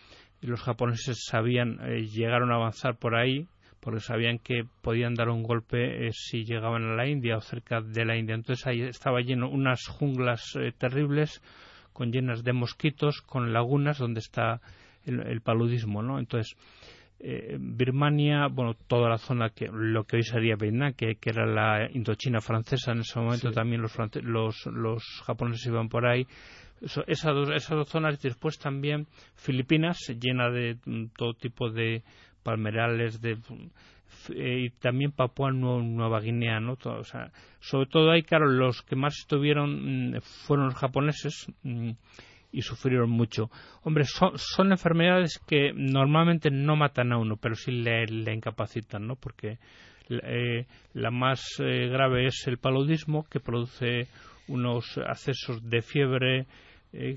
y 0.40 0.46
los 0.46 0.62
japoneses 0.62 1.24
sabían 1.28 1.76
llegaron 2.14 2.50
a 2.50 2.54
avanzar 2.54 2.96
por 2.96 3.16
ahí 3.16 3.46
porque 3.80 4.00
sabían 4.00 4.38
que 4.38 4.64
podían 4.82 5.14
dar 5.14 5.30
un 5.30 5.42
golpe 5.42 6.10
si 6.12 6.44
llegaban 6.44 6.84
a 6.84 6.94
la 6.94 7.06
India 7.08 7.36
o 7.36 7.40
cerca 7.40 7.80
de 7.80 8.04
la 8.04 8.16
India 8.16 8.34
entonces 8.34 8.66
ahí 8.66 8.82
estaba 8.82 9.20
lleno 9.20 9.48
unas 9.48 9.86
junglas 9.88 10.52
terribles 10.78 11.42
con 11.92 12.12
llenas 12.12 12.42
de 12.44 12.54
mosquitos, 12.54 13.20
con 13.20 13.52
lagunas 13.52 13.98
donde 13.98 14.20
está 14.20 14.62
el, 15.04 15.42
paludismo, 15.42 16.02
¿no? 16.02 16.18
Entonces, 16.18 16.56
eh, 17.18 17.58
Birmania, 17.60 18.46
bueno, 18.50 18.74
toda 18.86 19.10
la 19.10 19.18
zona 19.18 19.50
que 19.50 19.68
lo 19.70 20.04
que 20.04 20.16
hoy 20.16 20.22
sería 20.22 20.56
Vietnam, 20.56 20.94
que, 20.94 21.18
era 21.22 21.44
la 21.44 21.90
Indochina 21.92 22.40
francesa 22.40 22.92
en 22.92 23.00
ese 23.00 23.18
momento, 23.20 23.52
también 23.52 23.82
los, 23.82 23.94
los, 24.22 24.66
los 24.66 25.04
japoneses 25.26 25.66
iban 25.66 25.90
por 25.90 26.06
ahí. 26.06 26.26
esas, 26.80 27.34
dos, 27.34 27.50
esas 27.50 27.76
dos 27.76 27.88
zonas 27.88 28.18
y 28.24 28.28
después 28.28 28.58
también 28.58 29.06
Filipinas, 29.34 29.98
llena 30.18 30.48
de 30.50 30.78
mm, 30.84 31.08
todo 31.16 31.34
tipo 31.34 31.70
de 31.70 32.02
palmerales, 32.42 33.20
de 33.20 33.36
eh, 34.28 34.66
y 34.66 34.70
también 34.70 35.12
Papua 35.12 35.50
Nueva 35.50 36.20
Guinea, 36.20 36.60
¿no? 36.60 36.76
o 36.82 37.04
sea, 37.04 37.30
sobre 37.60 37.86
todo 37.86 38.10
ahí, 38.10 38.22
claro, 38.22 38.46
los 38.46 38.82
que 38.82 38.96
más 38.96 39.16
estuvieron 39.18 40.12
mm, 40.12 40.20
fueron 40.20 40.66
los 40.66 40.74
japoneses 40.74 41.46
mm, 41.62 41.90
y 42.52 42.62
sufrieron 42.62 43.10
mucho. 43.10 43.50
Hombre, 43.82 44.04
son, 44.04 44.72
enfermedades 44.72 45.40
que 45.46 45.72
normalmente 45.74 46.50
no 46.50 46.76
matan 46.76 47.12
a 47.12 47.18
uno, 47.18 47.36
pero 47.36 47.54
sí 47.54 47.70
le, 47.70 48.04
incapacitan, 48.32 49.06
¿no? 49.06 49.16
Porque 49.16 49.58
eh, 50.10 50.66
la 50.92 51.10
más 51.10 51.42
eh, 51.60 51.88
grave 51.88 52.26
es 52.26 52.46
el 52.46 52.58
paludismo, 52.58 53.26
que 53.30 53.40
produce 53.40 54.08
unos 54.48 54.98
accesos 54.98 55.62
de 55.68 55.80
fiebre 55.80 56.46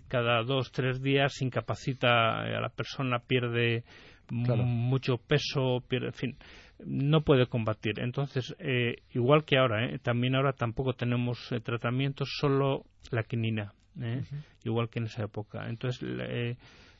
cada 0.08 0.44
dos, 0.44 0.72
tres 0.72 1.02
días, 1.02 1.42
incapacita 1.42 2.42
a 2.42 2.62
la 2.62 2.70
persona, 2.70 3.18
pierde 3.18 3.84
mucho 4.30 5.18
peso, 5.18 5.84
pierde, 5.88 6.08
en 6.08 6.14
fin 6.14 6.38
no 6.86 7.22
puede 7.22 7.48
combatir. 7.48 8.00
Entonces, 8.00 8.56
eh, 8.60 8.98
igual 9.14 9.46
que 9.46 9.58
ahora, 9.58 9.86
eh, 9.86 10.00
también 10.00 10.36
ahora 10.36 10.54
tampoco 10.54 10.94
tenemos 10.94 11.52
eh, 11.52 11.60
tratamiento, 11.60 12.26
solo 12.26 12.86
la 13.12 13.24
quinina, 13.24 13.74
igual 14.64 14.90
que 14.90 15.00
en 15.00 15.06
esa 15.06 15.24
época. 15.24 15.68
Entonces, 15.70 16.02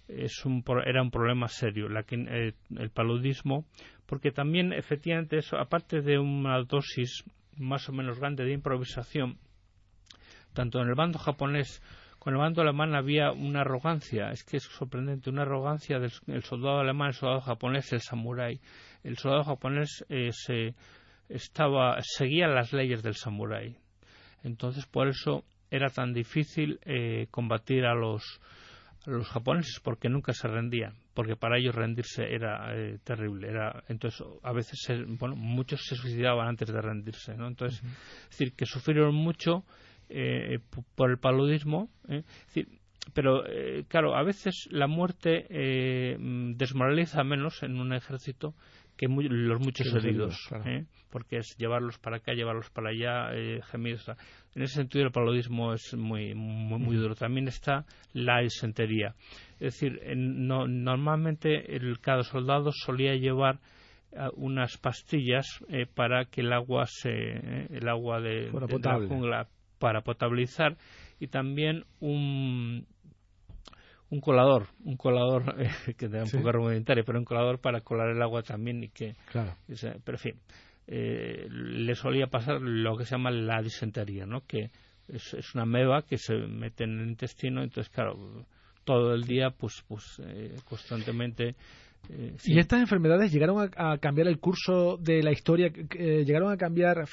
es 0.08 0.46
un, 0.46 0.64
era 0.86 1.02
un 1.02 1.12
problema 1.12 1.48
serio 1.48 1.90
la, 1.90 2.06
el 2.10 2.90
paludismo, 2.94 3.66
porque 4.06 4.32
también, 4.32 4.74
efectivamente, 4.74 5.38
eso, 5.38 5.58
aparte 5.58 6.02
de 6.02 6.20
una 6.20 6.62
dosis 6.64 7.24
más 7.58 7.88
o 7.90 7.94
menos 7.94 8.20
grande 8.20 8.44
de 8.44 8.54
improvisación, 8.54 9.38
tanto 10.54 10.82
en 10.82 10.90
el 10.90 10.96
bando 10.96 11.18
japonés 11.18 11.82
con 12.24 12.36
el 12.36 12.40
bando 12.40 12.62
alemán 12.62 12.96
había 12.96 13.34
una 13.34 13.62
arrogancia, 13.62 14.32
es 14.32 14.46
que 14.46 14.56
es 14.56 14.64
sorprendente, 14.64 15.30
una 15.30 15.42
arrogancia 15.42 16.00
del 16.00 16.44
soldado 16.44 16.80
alemán, 16.80 17.10
el 17.10 17.14
soldado 17.16 17.42
japonés, 17.42 17.92
el 17.92 18.00
samurái 18.00 18.62
el 19.04 19.18
soldado 19.18 19.44
japonés 19.44 20.06
eh, 20.08 20.30
se 20.32 20.74
estaba 21.28 21.98
seguía 22.02 22.48
las 22.48 22.72
leyes 22.72 23.04
del 23.04 23.16
samurái. 23.16 23.76
Entonces, 24.42 24.86
por 24.86 25.10
eso 25.10 25.44
era 25.70 25.90
tan 25.90 26.14
difícil 26.14 26.80
eh, 26.86 27.28
combatir 27.30 27.84
a 27.84 27.94
los, 27.94 28.24
los 29.06 29.28
japoneses 29.28 29.82
porque 29.84 30.08
nunca 30.08 30.32
se 30.32 30.48
rendían, 30.48 30.96
porque 31.14 31.36
para 31.36 31.58
ellos 31.58 31.76
rendirse 31.76 32.24
era 32.34 32.74
eh, 32.74 33.00
terrible. 33.04 33.50
Era, 33.50 33.84
entonces, 33.90 34.26
a 34.44 34.54
veces, 34.54 34.80
bueno, 35.20 35.36
muchos 35.36 35.82
se 35.86 35.98
suicidaban 35.98 36.48
antes 36.48 36.70
de 36.70 36.82
rendirse, 36.82 37.36
¿no? 37.36 37.50
Entonces, 37.50 37.84
es 37.84 38.30
decir, 38.30 38.54
que 38.56 38.66
sufrieron 38.66 39.14
mucho 39.14 39.66
por 40.96 41.10
el 41.12 41.18
paludismo. 41.18 41.90
pero, 43.14 43.44
claro, 43.88 44.16
a 44.16 44.24
veces 44.24 44.68
la 44.72 44.88
muerte 44.88 45.48
desmoraliza 46.56 47.24
menos 47.24 47.64
en 47.64 47.80
un 47.80 47.94
ejército 47.94 48.54
que 48.98 49.08
los 49.08 49.60
muchos 49.60 49.94
heridos, 49.94 50.36
¿eh? 50.66 50.86
porque 51.10 51.38
es 51.38 51.56
llevarlos 51.58 51.98
para 52.00 52.18
acá, 52.18 52.34
llevarlos 52.34 52.70
para 52.70 52.90
allá, 52.90 53.34
eh, 53.34 53.62
gemidos. 53.72 54.08
En 54.56 54.62
ese 54.62 54.76
sentido, 54.76 55.06
el 55.06 55.12
paludismo 55.12 55.74
es 55.74 55.94
muy, 55.96 56.34
muy, 56.36 56.96
duro. 56.96 57.16
También 57.16 57.48
está 57.48 57.86
la 58.14 58.42
disentería. 58.42 59.16
Es 59.60 59.80
decir, 59.80 60.00
normalmente 60.16 61.76
el, 61.76 62.00
cada 62.00 62.24
soldado 62.24 62.72
solía 62.72 63.16
llevar 63.16 63.60
eh, 64.12 64.28
unas 64.36 64.78
pastillas 64.78 65.48
para 65.96 66.26
que 66.26 66.42
el 66.42 66.54
agua 66.54 66.86
se, 66.86 67.10
el 67.12 67.88
agua 67.88 68.22
de, 68.22 68.52
de 68.52 68.80
la 68.80 69.08
jungla 69.08 69.48
para 69.84 70.00
potabilizar 70.00 70.78
y 71.20 71.28
también 71.28 71.84
un, 72.00 72.88
un 74.10 74.22
colador, 74.22 74.68
un 74.86 74.96
colador 74.96 75.56
eh, 75.60 75.94
que 75.96 76.08
da 76.08 76.24
un 76.24 76.32
poco 76.32 76.54
rudimentario, 76.54 77.04
pero 77.04 77.20
un 77.20 77.26
colador 77.26 77.60
para 77.60 77.82
colar 77.82 78.12
el 78.12 78.22
agua 78.22 78.44
también 78.44 78.82
y 78.82 78.88
que, 78.88 79.18
claro. 79.30 79.58
pero 80.06 80.16
en 80.16 80.20
fin, 80.20 80.36
eh, 80.88 81.48
le 81.50 81.96
solía 81.96 82.28
pasar 82.28 82.62
lo 82.62 82.96
que 82.96 83.04
se 83.04 83.12
llama 83.12 83.30
la 83.32 83.62
disentería, 83.62 84.26
¿no? 84.26 84.48
Que 84.48 84.72
es, 85.10 85.34
es, 85.34 85.54
una 85.54 85.66
meba 85.66 86.04
que 86.04 86.18
se 86.18 86.34
mete 86.34 86.86
en 86.86 87.02
el 87.02 87.10
intestino, 87.10 87.62
entonces 87.62 87.92
claro, 87.94 88.46
todo 88.86 89.14
el 89.14 89.24
día, 89.26 89.50
pues, 89.50 89.84
pues 89.86 90.22
eh, 90.26 90.56
constantemente 90.64 91.58
eh, 92.10 92.36
¿Y 92.44 92.60
estas 92.60 92.82
enfermedades 92.82 93.32
llegaron 93.32 93.72
a, 93.78 93.98
cambiar 93.98 94.28
el 94.28 94.40
curso 94.40 94.98
de 94.98 95.24
la 95.24 95.32
historia? 95.32 95.68
Eh, 95.68 96.24
¿Llegaron 96.26 96.52
a 96.52 96.58
cambiar 96.58 97.06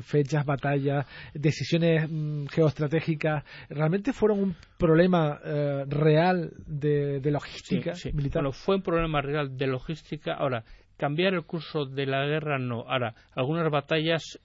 fechas, 0.00 0.44
batallas, 0.46 1.06
decisiones 1.34 2.08
mm, 2.10 2.46
geoestratégicas? 2.46 3.44
¿Realmente 3.68 4.12
fueron 4.12 4.42
un 4.42 4.56
problema 4.78 5.38
eh, 5.44 5.84
real 5.88 6.52
de, 6.66 7.20
logística 7.30 7.92
militar? 8.14 8.42
Bueno, 8.42 8.52
fue 8.52 8.76
un 8.76 8.82
problema 8.82 9.20
real 9.20 9.56
de 9.56 9.66
logística. 9.66 10.34
Ahora, 10.34 10.64
cambiar 10.96 11.34
el 11.34 11.44
curso 11.44 11.84
de 11.84 12.06
la 12.06 12.24
guerra 12.26 12.58
no. 12.58 12.84
Ahora, 12.88 13.14
algunas 13.34 13.70
batallas 13.70 14.38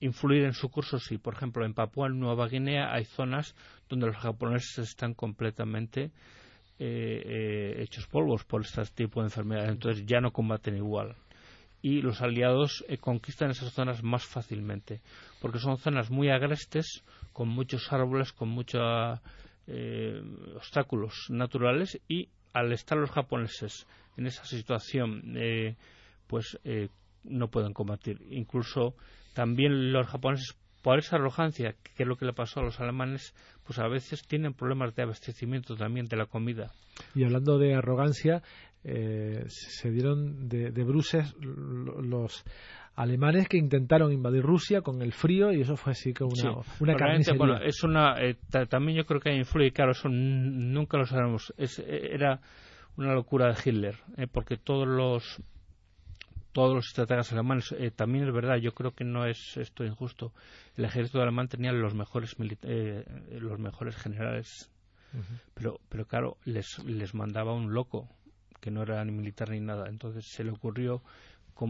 influir 0.00 0.44
en 0.44 0.52
su 0.52 0.68
curso 0.68 1.00
sí. 1.00 1.18
Por 1.18 1.34
ejemplo, 1.34 1.66
en 1.66 1.74
Papúa 1.74 2.08
Nueva 2.08 2.46
Guinea 2.46 2.92
hay 2.92 3.04
zonas 3.04 3.56
donde 3.88 4.06
los 4.06 4.16
japoneses 4.16 4.78
están 4.78 5.14
completamente 5.14 6.12
eh, 6.80 7.22
eh, 7.24 7.82
hechos 7.82 8.06
polvos 8.06 8.44
por 8.44 8.62
este 8.62 8.84
tipo 8.94 9.20
de 9.20 9.26
enfermedades, 9.26 9.70
entonces 9.70 10.06
ya 10.06 10.20
no 10.20 10.32
combaten 10.32 10.76
igual. 10.76 11.16
Y 11.82 12.02
los 12.02 12.22
aliados 12.22 12.84
eh, 12.88 12.98
conquistan 12.98 13.50
esas 13.50 13.72
zonas 13.72 14.04
más 14.04 14.24
fácilmente, 14.24 15.00
porque 15.40 15.58
son 15.58 15.78
zonas 15.78 16.10
muy 16.10 16.30
agrestes, 16.30 17.02
con 17.32 17.48
muchos 17.48 17.92
árboles, 17.92 18.32
con 18.32 18.48
muchos 18.48 19.20
obstáculos 20.56 21.26
naturales, 21.28 22.00
y 22.08 22.28
al 22.52 22.72
estar 22.72 22.96
los 22.96 23.10
japoneses 23.10 23.86
en 24.16 24.26
esa 24.26 24.44
situación, 24.44 25.36
pues 26.26 26.58
no 27.24 27.48
pueden 27.48 27.74
combatir. 27.74 28.22
Incluso 28.30 28.94
también 29.34 29.92
los 29.92 30.06
japoneses 30.06 30.56
por 30.88 31.00
esa 31.00 31.16
arrogancia, 31.16 31.74
que 31.94 32.02
es 32.02 32.08
lo 32.08 32.16
que 32.16 32.24
le 32.24 32.32
pasó 32.32 32.60
a 32.60 32.62
los 32.62 32.80
alemanes, 32.80 33.34
pues 33.66 33.78
a 33.78 33.86
veces 33.88 34.26
tienen 34.26 34.54
problemas 34.54 34.94
de 34.94 35.02
abastecimiento 35.02 35.76
también 35.76 36.06
de 36.06 36.16
la 36.16 36.24
comida. 36.24 36.72
Y 37.14 37.24
hablando 37.24 37.58
de 37.58 37.74
arrogancia, 37.74 38.40
eh, 38.84 39.44
se 39.48 39.90
dieron 39.90 40.48
de, 40.48 40.70
bruces 40.84 41.36
los 41.42 42.42
alemanes 42.96 43.48
que 43.48 43.58
intentaron 43.58 44.14
invadir 44.14 44.42
Rusia 44.42 44.80
con 44.80 45.02
el 45.02 45.12
frío 45.12 45.52
y 45.52 45.60
eso 45.60 45.76
fue 45.76 45.92
así 45.92 46.14
que 46.14 46.24
una, 46.24 46.62
una 46.80 46.96
bueno 47.36 47.58
es 47.58 47.84
una 47.84 48.14
eh, 48.20 48.36
también 48.68 48.96
yo 48.96 49.04
creo 49.04 49.20
que 49.20 49.32
influye 49.32 49.70
claro 49.70 49.92
eso 49.92 50.08
nunca 50.08 50.96
lo 50.96 51.04
sabemos 51.04 51.52
es, 51.58 51.78
era 51.78 52.40
una 52.96 53.14
locura 53.14 53.52
de 53.52 53.56
Hitler, 53.64 53.94
¿eh? 54.16 54.26
porque 54.26 54.56
todos 54.56 54.88
los 54.88 55.40
todos 56.58 56.74
los 56.74 56.88
estrategas 56.88 57.30
alemanes, 57.30 57.70
eh, 57.70 57.92
también 57.92 58.26
es 58.26 58.34
verdad, 58.34 58.56
yo 58.56 58.74
creo 58.74 58.92
que 58.92 59.04
no 59.04 59.26
es 59.26 59.56
esto 59.56 59.84
injusto. 59.84 60.32
El 60.76 60.86
ejército 60.86 61.22
alemán 61.22 61.46
tenía 61.46 61.70
los 61.70 61.94
mejores 61.94 62.34
eh, 62.62 63.04
los 63.38 63.60
mejores 63.60 63.94
generales, 63.94 64.68
pero 65.54 65.78
pero 65.88 66.04
claro 66.06 66.36
les 66.44 66.84
les 66.84 67.14
mandaba 67.14 67.54
un 67.54 67.72
loco 67.72 68.08
que 68.60 68.72
no 68.72 68.82
era 68.82 69.04
ni 69.04 69.12
militar 69.12 69.50
ni 69.50 69.60
nada. 69.60 69.88
Entonces 69.88 70.26
se 70.26 70.42
le 70.42 70.50
ocurrió 70.50 71.00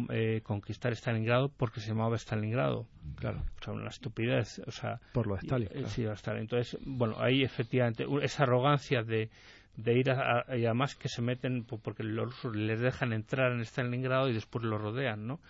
eh, 0.09 0.41
conquistar 0.43 0.95
Stalingrado 0.95 1.51
porque 1.51 1.81
se 1.81 1.89
llamaba 1.89 2.17
Stalingrado. 2.17 2.87
Claro. 3.17 3.45
O 3.61 3.65
sea, 3.65 3.75
una 3.75 3.91
estupidez. 3.91 4.63
O 4.67 4.71
sea, 4.71 5.03
Por 5.13 5.27
lo 5.27 5.35
de 5.35 5.41
Stalin. 5.41 5.69
Sí, 5.89 6.05
Stalin. 6.05 6.41
Entonces, 6.41 6.79
bueno, 6.81 7.17
ahí 7.19 7.43
efectivamente 7.43 8.07
esa 8.23 8.45
arrogancia 8.45 9.03
de, 9.03 9.29
de 9.79 9.97
ir 9.97 10.11
a, 10.11 10.45
y 10.57 10.65
además 10.65 10.97
que 10.97 11.09
se 11.09 11.23
meten 11.23 11.65
porque 11.65 12.03
los 12.03 12.27
rusos 12.27 12.57
les 12.57 12.81
dejan 12.81 13.13
entrar 13.13 13.53
en 13.53 13.61
Stalingrado 13.61 14.29
y 14.29 14.33
después 14.33 14.65
lo 14.65 14.77
rodean, 14.77 15.29
¿no? 15.29 15.41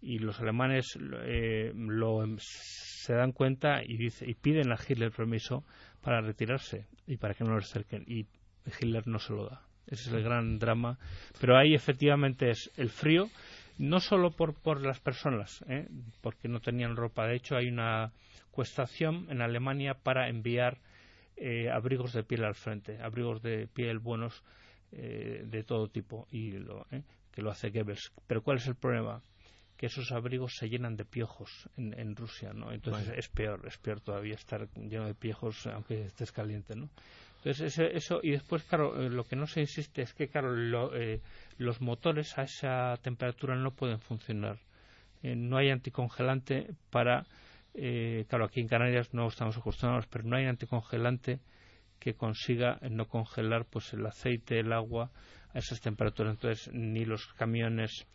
Y 0.00 0.20
los 0.20 0.40
alemanes 0.40 0.98
eh, 1.26 1.70
lo, 1.74 2.24
se 2.38 3.12
dan 3.12 3.32
cuenta 3.32 3.82
y, 3.84 3.98
dice, 3.98 4.24
y 4.26 4.34
piden 4.34 4.72
a 4.72 4.76
Hitler 4.76 5.12
permiso 5.12 5.64
para 6.00 6.22
retirarse 6.22 6.86
y 7.06 7.18
para 7.18 7.34
que 7.34 7.44
no 7.44 7.56
les 7.56 7.68
cerquen. 7.68 8.04
Y 8.06 8.26
Hitler 8.66 9.06
no 9.06 9.18
se 9.18 9.34
lo 9.34 9.50
da. 9.50 9.60
Ese 9.86 10.08
es 10.08 10.14
el 10.14 10.22
gran 10.22 10.58
drama. 10.58 10.98
Pero 11.38 11.58
ahí 11.58 11.74
efectivamente 11.74 12.48
es 12.48 12.70
el 12.78 12.88
frío 12.88 13.28
no 13.76 14.00
solo 14.00 14.30
por, 14.30 14.54
por 14.54 14.80
las 14.80 15.00
personas, 15.00 15.62
¿eh? 15.68 15.88
porque 16.22 16.48
no 16.48 16.60
tenían 16.60 16.96
ropa. 16.96 17.26
De 17.26 17.36
hecho, 17.36 17.56
hay 17.56 17.68
una 17.68 18.12
cuestación 18.50 19.26
en 19.28 19.42
Alemania 19.42 19.92
para 19.94 20.30
enviar 20.30 20.78
eh, 21.36 21.70
abrigos 21.70 22.12
de 22.12 22.22
piel 22.22 22.44
al 22.44 22.54
frente, 22.54 23.00
abrigos 23.00 23.42
de 23.42 23.66
piel 23.66 23.98
buenos 23.98 24.42
eh, 24.92 25.42
de 25.46 25.64
todo 25.64 25.88
tipo, 25.88 26.28
y 26.30 26.52
lo, 26.52 26.86
que 27.32 27.42
lo 27.42 27.50
hace 27.50 27.70
Goebbels. 27.70 28.12
Pero 28.26 28.42
¿cuál 28.42 28.58
es 28.58 28.66
el 28.66 28.76
problema? 28.76 29.22
Que 29.76 29.86
esos 29.86 30.12
abrigos 30.12 30.54
se 30.56 30.68
llenan 30.68 30.96
de 30.96 31.04
piojos 31.04 31.68
en, 31.76 31.98
en 31.98 32.14
Rusia, 32.14 32.52
¿no? 32.52 32.72
Entonces 32.72 33.12
es 33.16 33.28
peor, 33.28 33.66
es 33.66 33.76
peor 33.78 34.00
todavía 34.00 34.34
estar 34.34 34.68
lleno 34.74 35.06
de 35.06 35.14
piojos 35.14 35.66
aunque 35.66 36.04
estés 36.04 36.30
caliente, 36.30 36.76
¿no? 36.76 36.88
Entonces, 37.44 37.78
eso, 37.78 38.20
y 38.22 38.30
después, 38.30 38.62
claro, 38.62 38.98
eh, 38.98 39.10
lo 39.10 39.24
que 39.24 39.36
no 39.36 39.46
se 39.46 39.60
insiste 39.60 40.00
es 40.00 40.14
que, 40.14 40.28
claro, 40.28 40.96
eh, 40.96 41.20
los 41.58 41.82
motores 41.82 42.38
a 42.38 42.44
esa 42.44 42.96
temperatura 43.02 43.54
no 43.54 43.70
pueden 43.72 44.00
funcionar. 44.00 44.56
Eh, 45.22 45.36
no 45.36 45.58
hay 45.58 45.68
anticongelante 45.68 46.70
para, 46.88 47.26
claro, 48.28 48.44
aquí 48.44 48.60
en 48.60 48.68
Canarias 48.68 49.12
no 49.12 49.26
estamos 49.26 49.56
acostumbrados, 49.56 50.06
pero 50.06 50.24
no 50.24 50.36
hay 50.36 50.46
anticongelante 50.46 51.40
que 51.98 52.14
consiga 52.14 52.78
no 52.90 53.06
congelar 53.06 53.64
pues 53.64 53.92
el 53.92 54.06
aceite, 54.06 54.60
el 54.60 54.72
agua 54.72 55.10
a 55.52 55.58
esas 55.58 55.80
temperaturas. 55.80 56.34
Entonces, 56.34 56.72
ni 56.72 57.04
los 57.04 57.26
camiones 57.34 58.06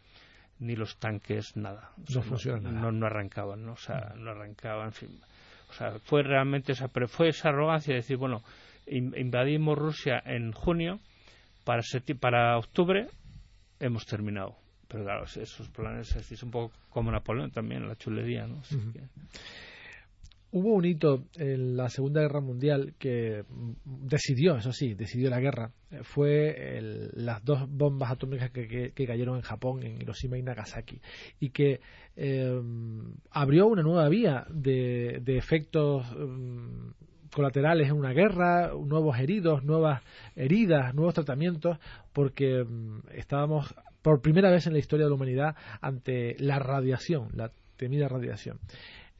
ni 0.59 0.75
los 0.75 0.97
tanques, 0.97 1.55
nada. 1.55 1.91
no 2.13 2.21
funcionan. 2.21 2.81
No, 2.81 2.91
no, 2.91 3.05
arrancaban, 3.05 3.65
¿no? 3.65 3.73
O 3.73 3.77
sea, 3.77 4.13
no 4.17 4.31
arrancaban, 4.31 4.87
en 4.87 4.93
fin. 4.93 5.21
O 5.69 5.73
sea, 5.73 5.99
fue 5.99 6.21
realmente 6.23 6.73
esa, 6.73 6.89
pero 6.89 7.07
fue 7.07 7.29
esa 7.29 7.49
arrogancia 7.49 7.93
de 7.93 8.01
decir, 8.01 8.17
bueno, 8.17 8.43
invadimos 8.85 9.77
Rusia 9.77 10.21
en 10.25 10.51
junio, 10.51 10.99
para, 11.63 11.81
para 12.19 12.57
octubre 12.57 13.07
hemos 13.79 14.05
terminado. 14.05 14.57
Pero 14.89 15.03
claro, 15.03 15.23
esos 15.23 15.69
planes 15.69 16.15
es 16.15 16.43
un 16.43 16.49
poco 16.49 16.73
como 16.89 17.11
Napoleón 17.11 17.51
también, 17.51 17.87
la 17.87 17.95
chulería, 17.95 18.47
¿no? 18.47 18.61
Hubo 20.51 20.73
un 20.73 20.83
hito 20.83 21.25
en 21.35 21.77
la 21.77 21.89
Segunda 21.89 22.21
Guerra 22.21 22.41
Mundial 22.41 22.95
que 22.97 23.43
decidió, 23.85 24.55
eso 24.55 24.73
sí, 24.73 24.95
decidió 24.95 25.29
la 25.29 25.39
guerra. 25.39 25.71
Fue 26.01 26.79
las 27.13 27.45
dos 27.45 27.69
bombas 27.69 28.09
atómicas 28.09 28.49
que, 28.49 28.91
cayeron 28.95 29.35
en 29.35 29.43
Japón, 29.43 29.83
en 29.83 30.01
Hiroshima 30.01 30.39
y 30.39 30.41
Nagasaki, 30.41 30.99
y 31.39 31.51
que 31.51 31.81
eh, 32.15 32.59
abrió 33.29 33.67
una 33.67 33.83
nueva 33.83 34.09
vía 34.09 34.47
de, 34.49 35.21
efectos 35.27 36.07
mm, 36.17 36.93
colaterales 37.31 37.89
en 37.89 37.95
una 37.95 38.13
guerra, 38.13 38.71
nuevos 38.73 39.19
heridos, 39.19 39.63
nuevas 39.63 40.01
heridas, 40.35 40.95
nuevos 40.95 41.13
tratamientos, 41.13 41.77
porque 42.11 42.63
mm, 42.63 43.01
estábamos 43.13 43.71
por 44.01 44.21
primera 44.21 44.49
vez 44.49 44.67
en 44.67 44.73
la 44.73 44.79
historia 44.79 45.05
de 45.05 45.09
la 45.09 45.15
humanidad 45.15 45.55
ante 45.81 46.35
la 46.39 46.59
radiación, 46.59 47.29
la 47.33 47.51
temida 47.77 48.07
radiación. 48.07 48.59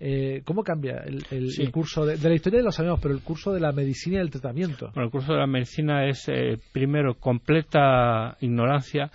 Eh, 0.02 0.44
¿Cómo 0.46 0.64
cambia 0.64 1.04
el, 1.06 1.72
curso 1.72 2.06
de, 2.06 2.18
la 2.18 2.34
historia? 2.34 2.62
Lo 2.62 2.72
sabemos, 2.72 3.00
pero 3.02 3.14
el 3.14 3.22
curso 3.22 3.52
de 3.52 3.60
la 3.60 3.74
medicina 3.74 4.18
y 4.18 4.22
el 4.22 4.30
tratamiento. 4.30 4.92
Bueno, 4.94 5.08
el 5.08 5.12
curso 5.12 5.34
de 5.34 5.40
la 5.40 5.48
medicina 5.48 6.08
es, 6.08 6.28
eh, 6.30 6.58
primero, 6.72 7.16
completa 7.16 8.38
ignorancia. 8.40 9.12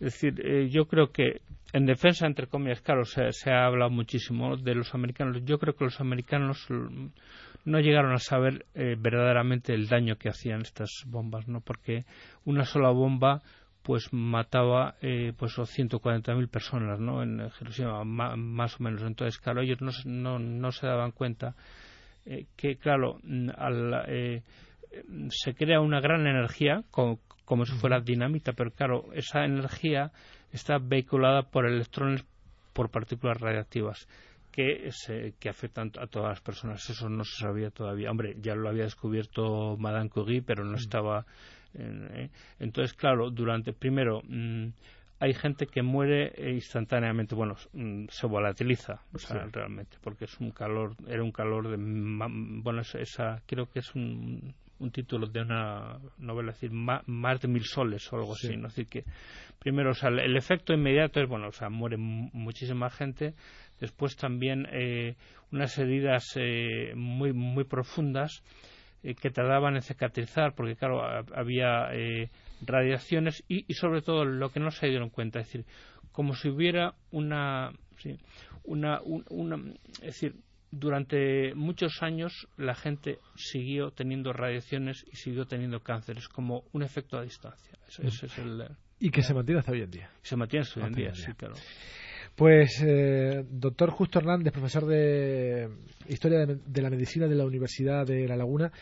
Es 0.00 0.14
decir, 0.14 0.34
eh, 0.44 0.68
yo 0.70 0.86
creo 0.86 1.12
que 1.12 1.42
en 1.72 1.86
defensa, 1.86 2.26
entre 2.26 2.48
comillas, 2.48 2.80
claro, 2.80 3.04
se, 3.04 3.30
se, 3.30 3.50
ha 3.50 3.66
hablado 3.66 3.90
muchísimo 3.90 4.56
de 4.56 4.74
los 4.74 4.92
americanos. 4.94 5.44
Yo 5.44 5.58
creo 5.58 5.74
que 5.74 5.84
los 5.84 6.00
americanos 6.00 6.66
no 7.64 7.80
llegaron 7.80 8.12
a 8.12 8.18
saber 8.18 8.66
eh, 8.74 8.96
verdaderamente 8.98 9.74
el 9.74 9.88
daño 9.88 10.16
que 10.16 10.28
hacían 10.28 10.60
estas 10.60 11.04
bombas, 11.06 11.48
¿no? 11.48 11.60
Porque 11.60 12.04
una 12.44 12.64
sola 12.64 12.90
bomba 12.90 13.42
pues 13.84 14.12
mataba 14.12 14.96
eh, 15.02 15.34
pues 15.36 15.56
140.000 15.58 16.48
personas, 16.48 16.98
¿no? 16.98 17.22
En 17.22 17.50
Jerusalén, 17.50 18.08
más 18.08 18.80
o 18.80 18.82
menos. 18.82 19.02
Entonces, 19.02 19.38
claro, 19.38 19.60
ellos 19.60 19.82
no, 19.82 19.92
no, 20.06 20.38
no 20.38 20.72
se 20.72 20.86
daban 20.86 21.12
cuenta 21.12 21.54
eh, 22.24 22.46
que, 22.56 22.76
claro, 22.76 23.20
al, 23.56 24.04
eh, 24.08 24.42
se 25.28 25.54
crea 25.54 25.80
una 25.80 26.00
gran 26.00 26.26
energía, 26.26 26.82
como, 26.90 27.20
como 27.44 27.66
si 27.66 27.72
fuera 27.74 28.00
dinamita, 28.00 28.54
pero 28.54 28.70
claro, 28.70 29.12
esa 29.12 29.44
energía 29.44 30.12
está 30.50 30.78
vehiculada 30.78 31.42
por 31.42 31.66
electrones 31.66 32.24
por 32.72 32.90
partículas 32.90 33.38
radiactivas 33.38 34.08
que, 34.50 34.88
se, 34.92 35.34
que 35.38 35.50
afectan 35.50 35.92
a 36.00 36.06
todas 36.06 36.30
las 36.30 36.40
personas. 36.40 36.88
Eso 36.88 37.10
no 37.10 37.24
se 37.24 37.36
sabía 37.44 37.70
todavía. 37.70 38.10
Hombre, 38.10 38.36
ya 38.40 38.54
lo 38.54 38.70
había 38.70 38.84
descubierto 38.84 39.76
Madame 39.76 40.08
Curie, 40.08 40.42
pero 40.42 40.64
no 40.64 40.72
mm. 40.72 40.76
estaba. 40.76 41.26
¿Eh? 41.74 42.30
Entonces, 42.58 42.94
claro, 42.94 43.30
durante. 43.30 43.72
Primero. 43.72 44.22
Mm, 44.26 44.68
hay 45.20 45.32
gente 45.32 45.66
que 45.66 45.80
muere 45.80 46.34
instantáneamente, 46.52 47.34
bueno, 47.34 47.54
mm, 47.72 48.06
se 48.10 48.26
volatiliza, 48.26 49.00
o 49.12 49.18
sea, 49.18 49.46
realmente, 49.50 49.96
porque 50.02 50.24
es 50.24 50.38
un 50.40 50.50
calor, 50.50 50.96
era 51.06 51.22
un 51.22 51.32
calor 51.32 51.68
de, 51.68 51.76
bueno, 51.78 52.82
esa, 52.82 53.40
creo 53.46 53.70
que 53.70 53.78
es 53.78 53.94
un, 53.94 54.54
un 54.78 54.90
título 54.90 55.26
de 55.26 55.42
una 55.42 55.98
novela, 56.18 56.50
es 56.50 56.60
decir, 56.60 56.72
más, 56.72 57.40
de 57.40 57.48
mil 57.48 57.64
soles 57.64 58.12
o 58.12 58.16
algo 58.16 58.32
así, 58.32 58.56
¿no? 58.56 58.68
Es 58.68 58.76
decir, 58.76 58.88
que 58.88 59.04
primero, 59.58 59.90
o 59.90 59.94
sea, 59.94 60.10
el 60.10 60.36
efecto 60.36 60.72
inmediato 60.72 61.20
es, 61.20 61.28
bueno, 61.28 61.48
o 61.48 61.52
sea, 61.52 61.70
muere 61.70 61.96
muchísima 61.96 62.90
gente, 62.90 63.34
después 63.80 64.16
también 64.16 64.66
eh, 64.72 65.16
unas 65.52 65.78
heridas 65.78 66.24
eh, 66.36 66.92
muy, 66.94 67.32
muy 67.32 67.64
profundas 67.64 68.42
eh, 69.04 69.14
que 69.14 69.30
tardaban 69.30 69.76
en 69.76 69.82
cicatrizar, 69.82 70.54
porque 70.56 70.74
claro, 70.74 71.02
había 71.34 71.88
radiaciones 72.66 73.44
y, 73.48 73.72
sobre 73.74 74.02
todo 74.02 74.24
lo 74.24 74.50
que 74.50 74.58
no 74.58 74.70
se 74.70 74.88
dieron 74.88 75.10
cuenta, 75.10 75.38
es 75.38 75.46
decir, 75.46 75.64
como 76.10 76.34
si 76.34 76.48
hubiera 76.48 76.94
una, 77.12 77.70
una, 78.64 79.00
una 79.30 79.56
es 79.94 80.00
decir, 80.00 80.34
durante 80.72 81.54
muchos 81.54 82.02
años 82.02 82.48
la 82.56 82.74
gente 82.74 83.18
siguió 83.36 83.90
teniendo 83.92 84.32
radiaciones 84.32 85.04
y 85.10 85.16
siguió 85.16 85.46
teniendo 85.46 85.80
cánceres 85.80 86.28
como 86.28 86.64
un 86.72 86.82
efecto 86.82 87.16
a 87.16 87.22
distancia. 87.22 87.78
Ese, 87.86 88.26
es 88.26 88.38
el, 88.38 88.68
y 88.98 89.10
que 89.10 89.22
se 89.22 89.34
mantiene 89.34 89.60
hasta 89.60 89.72
hoy 89.72 89.82
en 89.82 89.90
día. 89.90 90.10
Se 90.22 90.36
mantiene 90.36 90.62
hasta 90.62 90.80
hoy 90.80 90.86
en 90.86 90.92
día, 90.94 91.14
sí, 91.14 91.32
claro. 91.34 91.54
Pues, 92.36 92.82
eh, 92.84 93.44
doctor 93.48 93.90
Justo 93.90 94.18
Hernández, 94.18 94.52
profesor 94.52 94.86
de 94.86 95.68
Historia 96.08 96.46
de, 96.46 96.82
la 96.82 96.90
Medicina 96.90 97.28
de 97.28 97.36
la 97.36 97.44
Universidad 97.44 98.04
de 98.04 98.26
La 98.26 98.36
Laguna, 98.36 98.72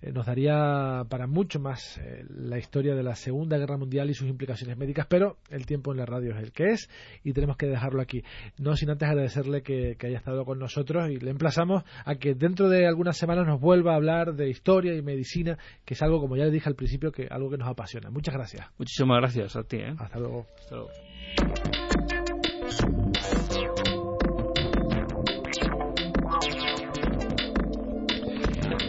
eh, 0.00 0.10
nos 0.10 0.24
daría 0.24 1.04
para 1.10 1.26
mucho 1.26 1.60
más 1.60 1.98
eh, 1.98 2.24
la 2.30 2.56
historia 2.56 2.94
de 2.94 3.02
la 3.02 3.14
Segunda 3.14 3.58
Guerra 3.58 3.76
Mundial 3.76 4.08
y 4.08 4.14
sus 4.14 4.26
implicaciones 4.26 4.78
médicas, 4.78 5.06
pero 5.06 5.36
el 5.50 5.66
tiempo 5.66 5.92
en 5.92 5.98
la 5.98 6.06
radio 6.06 6.32
es 6.32 6.42
el 6.42 6.52
que 6.52 6.70
es 6.70 6.88
y 7.22 7.34
tenemos 7.34 7.58
que 7.58 7.66
dejarlo 7.66 8.00
aquí. 8.00 8.22
No 8.58 8.74
sin 8.74 8.88
antes 8.88 9.06
agradecerle 9.06 9.62
que, 9.62 9.98
haya 10.02 10.16
estado 10.16 10.46
con 10.46 10.58
nosotros 10.58 11.10
y 11.10 11.18
le 11.18 11.30
emplazamos 11.30 11.84
a 12.06 12.14
que 12.14 12.34
dentro 12.34 12.70
de 12.70 12.86
algunas 12.86 13.18
semanas 13.18 13.46
nos 13.46 13.60
vuelva 13.60 13.92
a 13.92 13.96
hablar 13.96 14.34
de 14.34 14.48
historia 14.48 14.94
y 14.94 15.02
medicina, 15.02 15.58
que 15.84 15.92
es 15.92 16.02
algo, 16.02 16.20
como 16.20 16.36
ya 16.36 16.44
le 16.44 16.50
dije 16.50 16.70
al 16.70 16.74
principio, 16.74 17.12
que 17.12 17.26
algo 17.30 17.50
que 17.50 17.58
nos 17.58 17.68
apasiona. 17.68 18.10
Muchas 18.10 18.34
gracias. 18.34 18.66
Muchísimas 18.78 19.18
gracias 19.18 19.56
a 19.56 19.62
ti. 19.62 19.80
Hasta 19.98 20.18
luego. 20.18 20.46
Hasta 20.58 20.76
luego. 20.76 21.83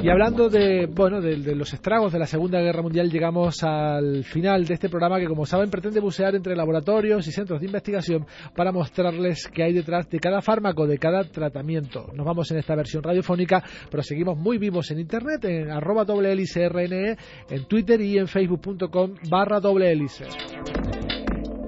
Y 0.06 0.10
hablando 0.12 0.50
de, 0.50 0.86
bueno, 0.86 1.20
de, 1.20 1.56
los 1.56 1.74
estragos 1.74 2.14
de 2.14 2.20
la 2.20 2.28
Segunda 2.28 2.62
Guerra 2.62 2.84
Mundial, 2.84 3.10
llegamos 3.10 3.64
al 3.64 4.24
final 4.24 4.64
de 4.64 4.76
este 4.76 4.88
programa 4.88 5.20
que, 5.20 5.26
como 5.26 5.48
saben, 5.48 5.72
pretende 5.72 6.00
bucear 6.00 6.36
entre 6.36 6.56
laboratorios 6.56 7.28
y 7.28 7.32
centros 7.32 7.60
de 7.60 7.66
investigación 7.66 8.24
para 8.56 8.72
mostrarles 8.72 9.50
qué 9.52 9.64
hay 9.64 9.74
detrás 9.74 10.08
de 10.08 10.20
cada 10.20 10.44
fármaco, 10.44 10.86
de 10.86 11.00
cada 11.00 11.24
tratamiento. 11.24 12.12
Nos 12.14 12.24
vamos 12.24 12.52
en 12.52 12.60
esta 12.60 12.76
versión 12.76 13.02
radiofónica, 13.02 13.64
pero 13.90 14.04
seguimos 14.04 14.38
muy 14.38 14.60
vivos 14.60 14.92
en 14.92 15.00
Internet, 15.00 15.44
en 15.46 15.72
arroba 15.72 16.06
doble 16.06 16.32
hélice 16.32 16.70
RNE, 16.70 17.18
en 17.50 17.66
Twitter 17.66 18.00
y 18.00 18.20
en 18.20 18.28
facebook.com 18.28 19.16
barra 19.28 19.60
doble 19.60 19.92
hélice. 19.92 20.26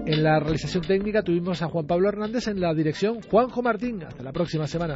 En 0.06 0.24
la 0.24 0.40
realización 0.40 0.84
técnica 0.84 1.24
tuvimos 1.24 1.64
a 1.64 1.70
Juan 1.70 1.88
Pablo 1.88 2.08
Hernández 2.08 2.48
en 2.48 2.62
la 2.62 2.76
dirección 2.76 3.20
Juanjo 3.20 3.64
Martín. 3.64 4.04
Hasta 4.04 4.22
la 4.22 4.32
próxima 4.32 4.68
semana. 4.68 4.96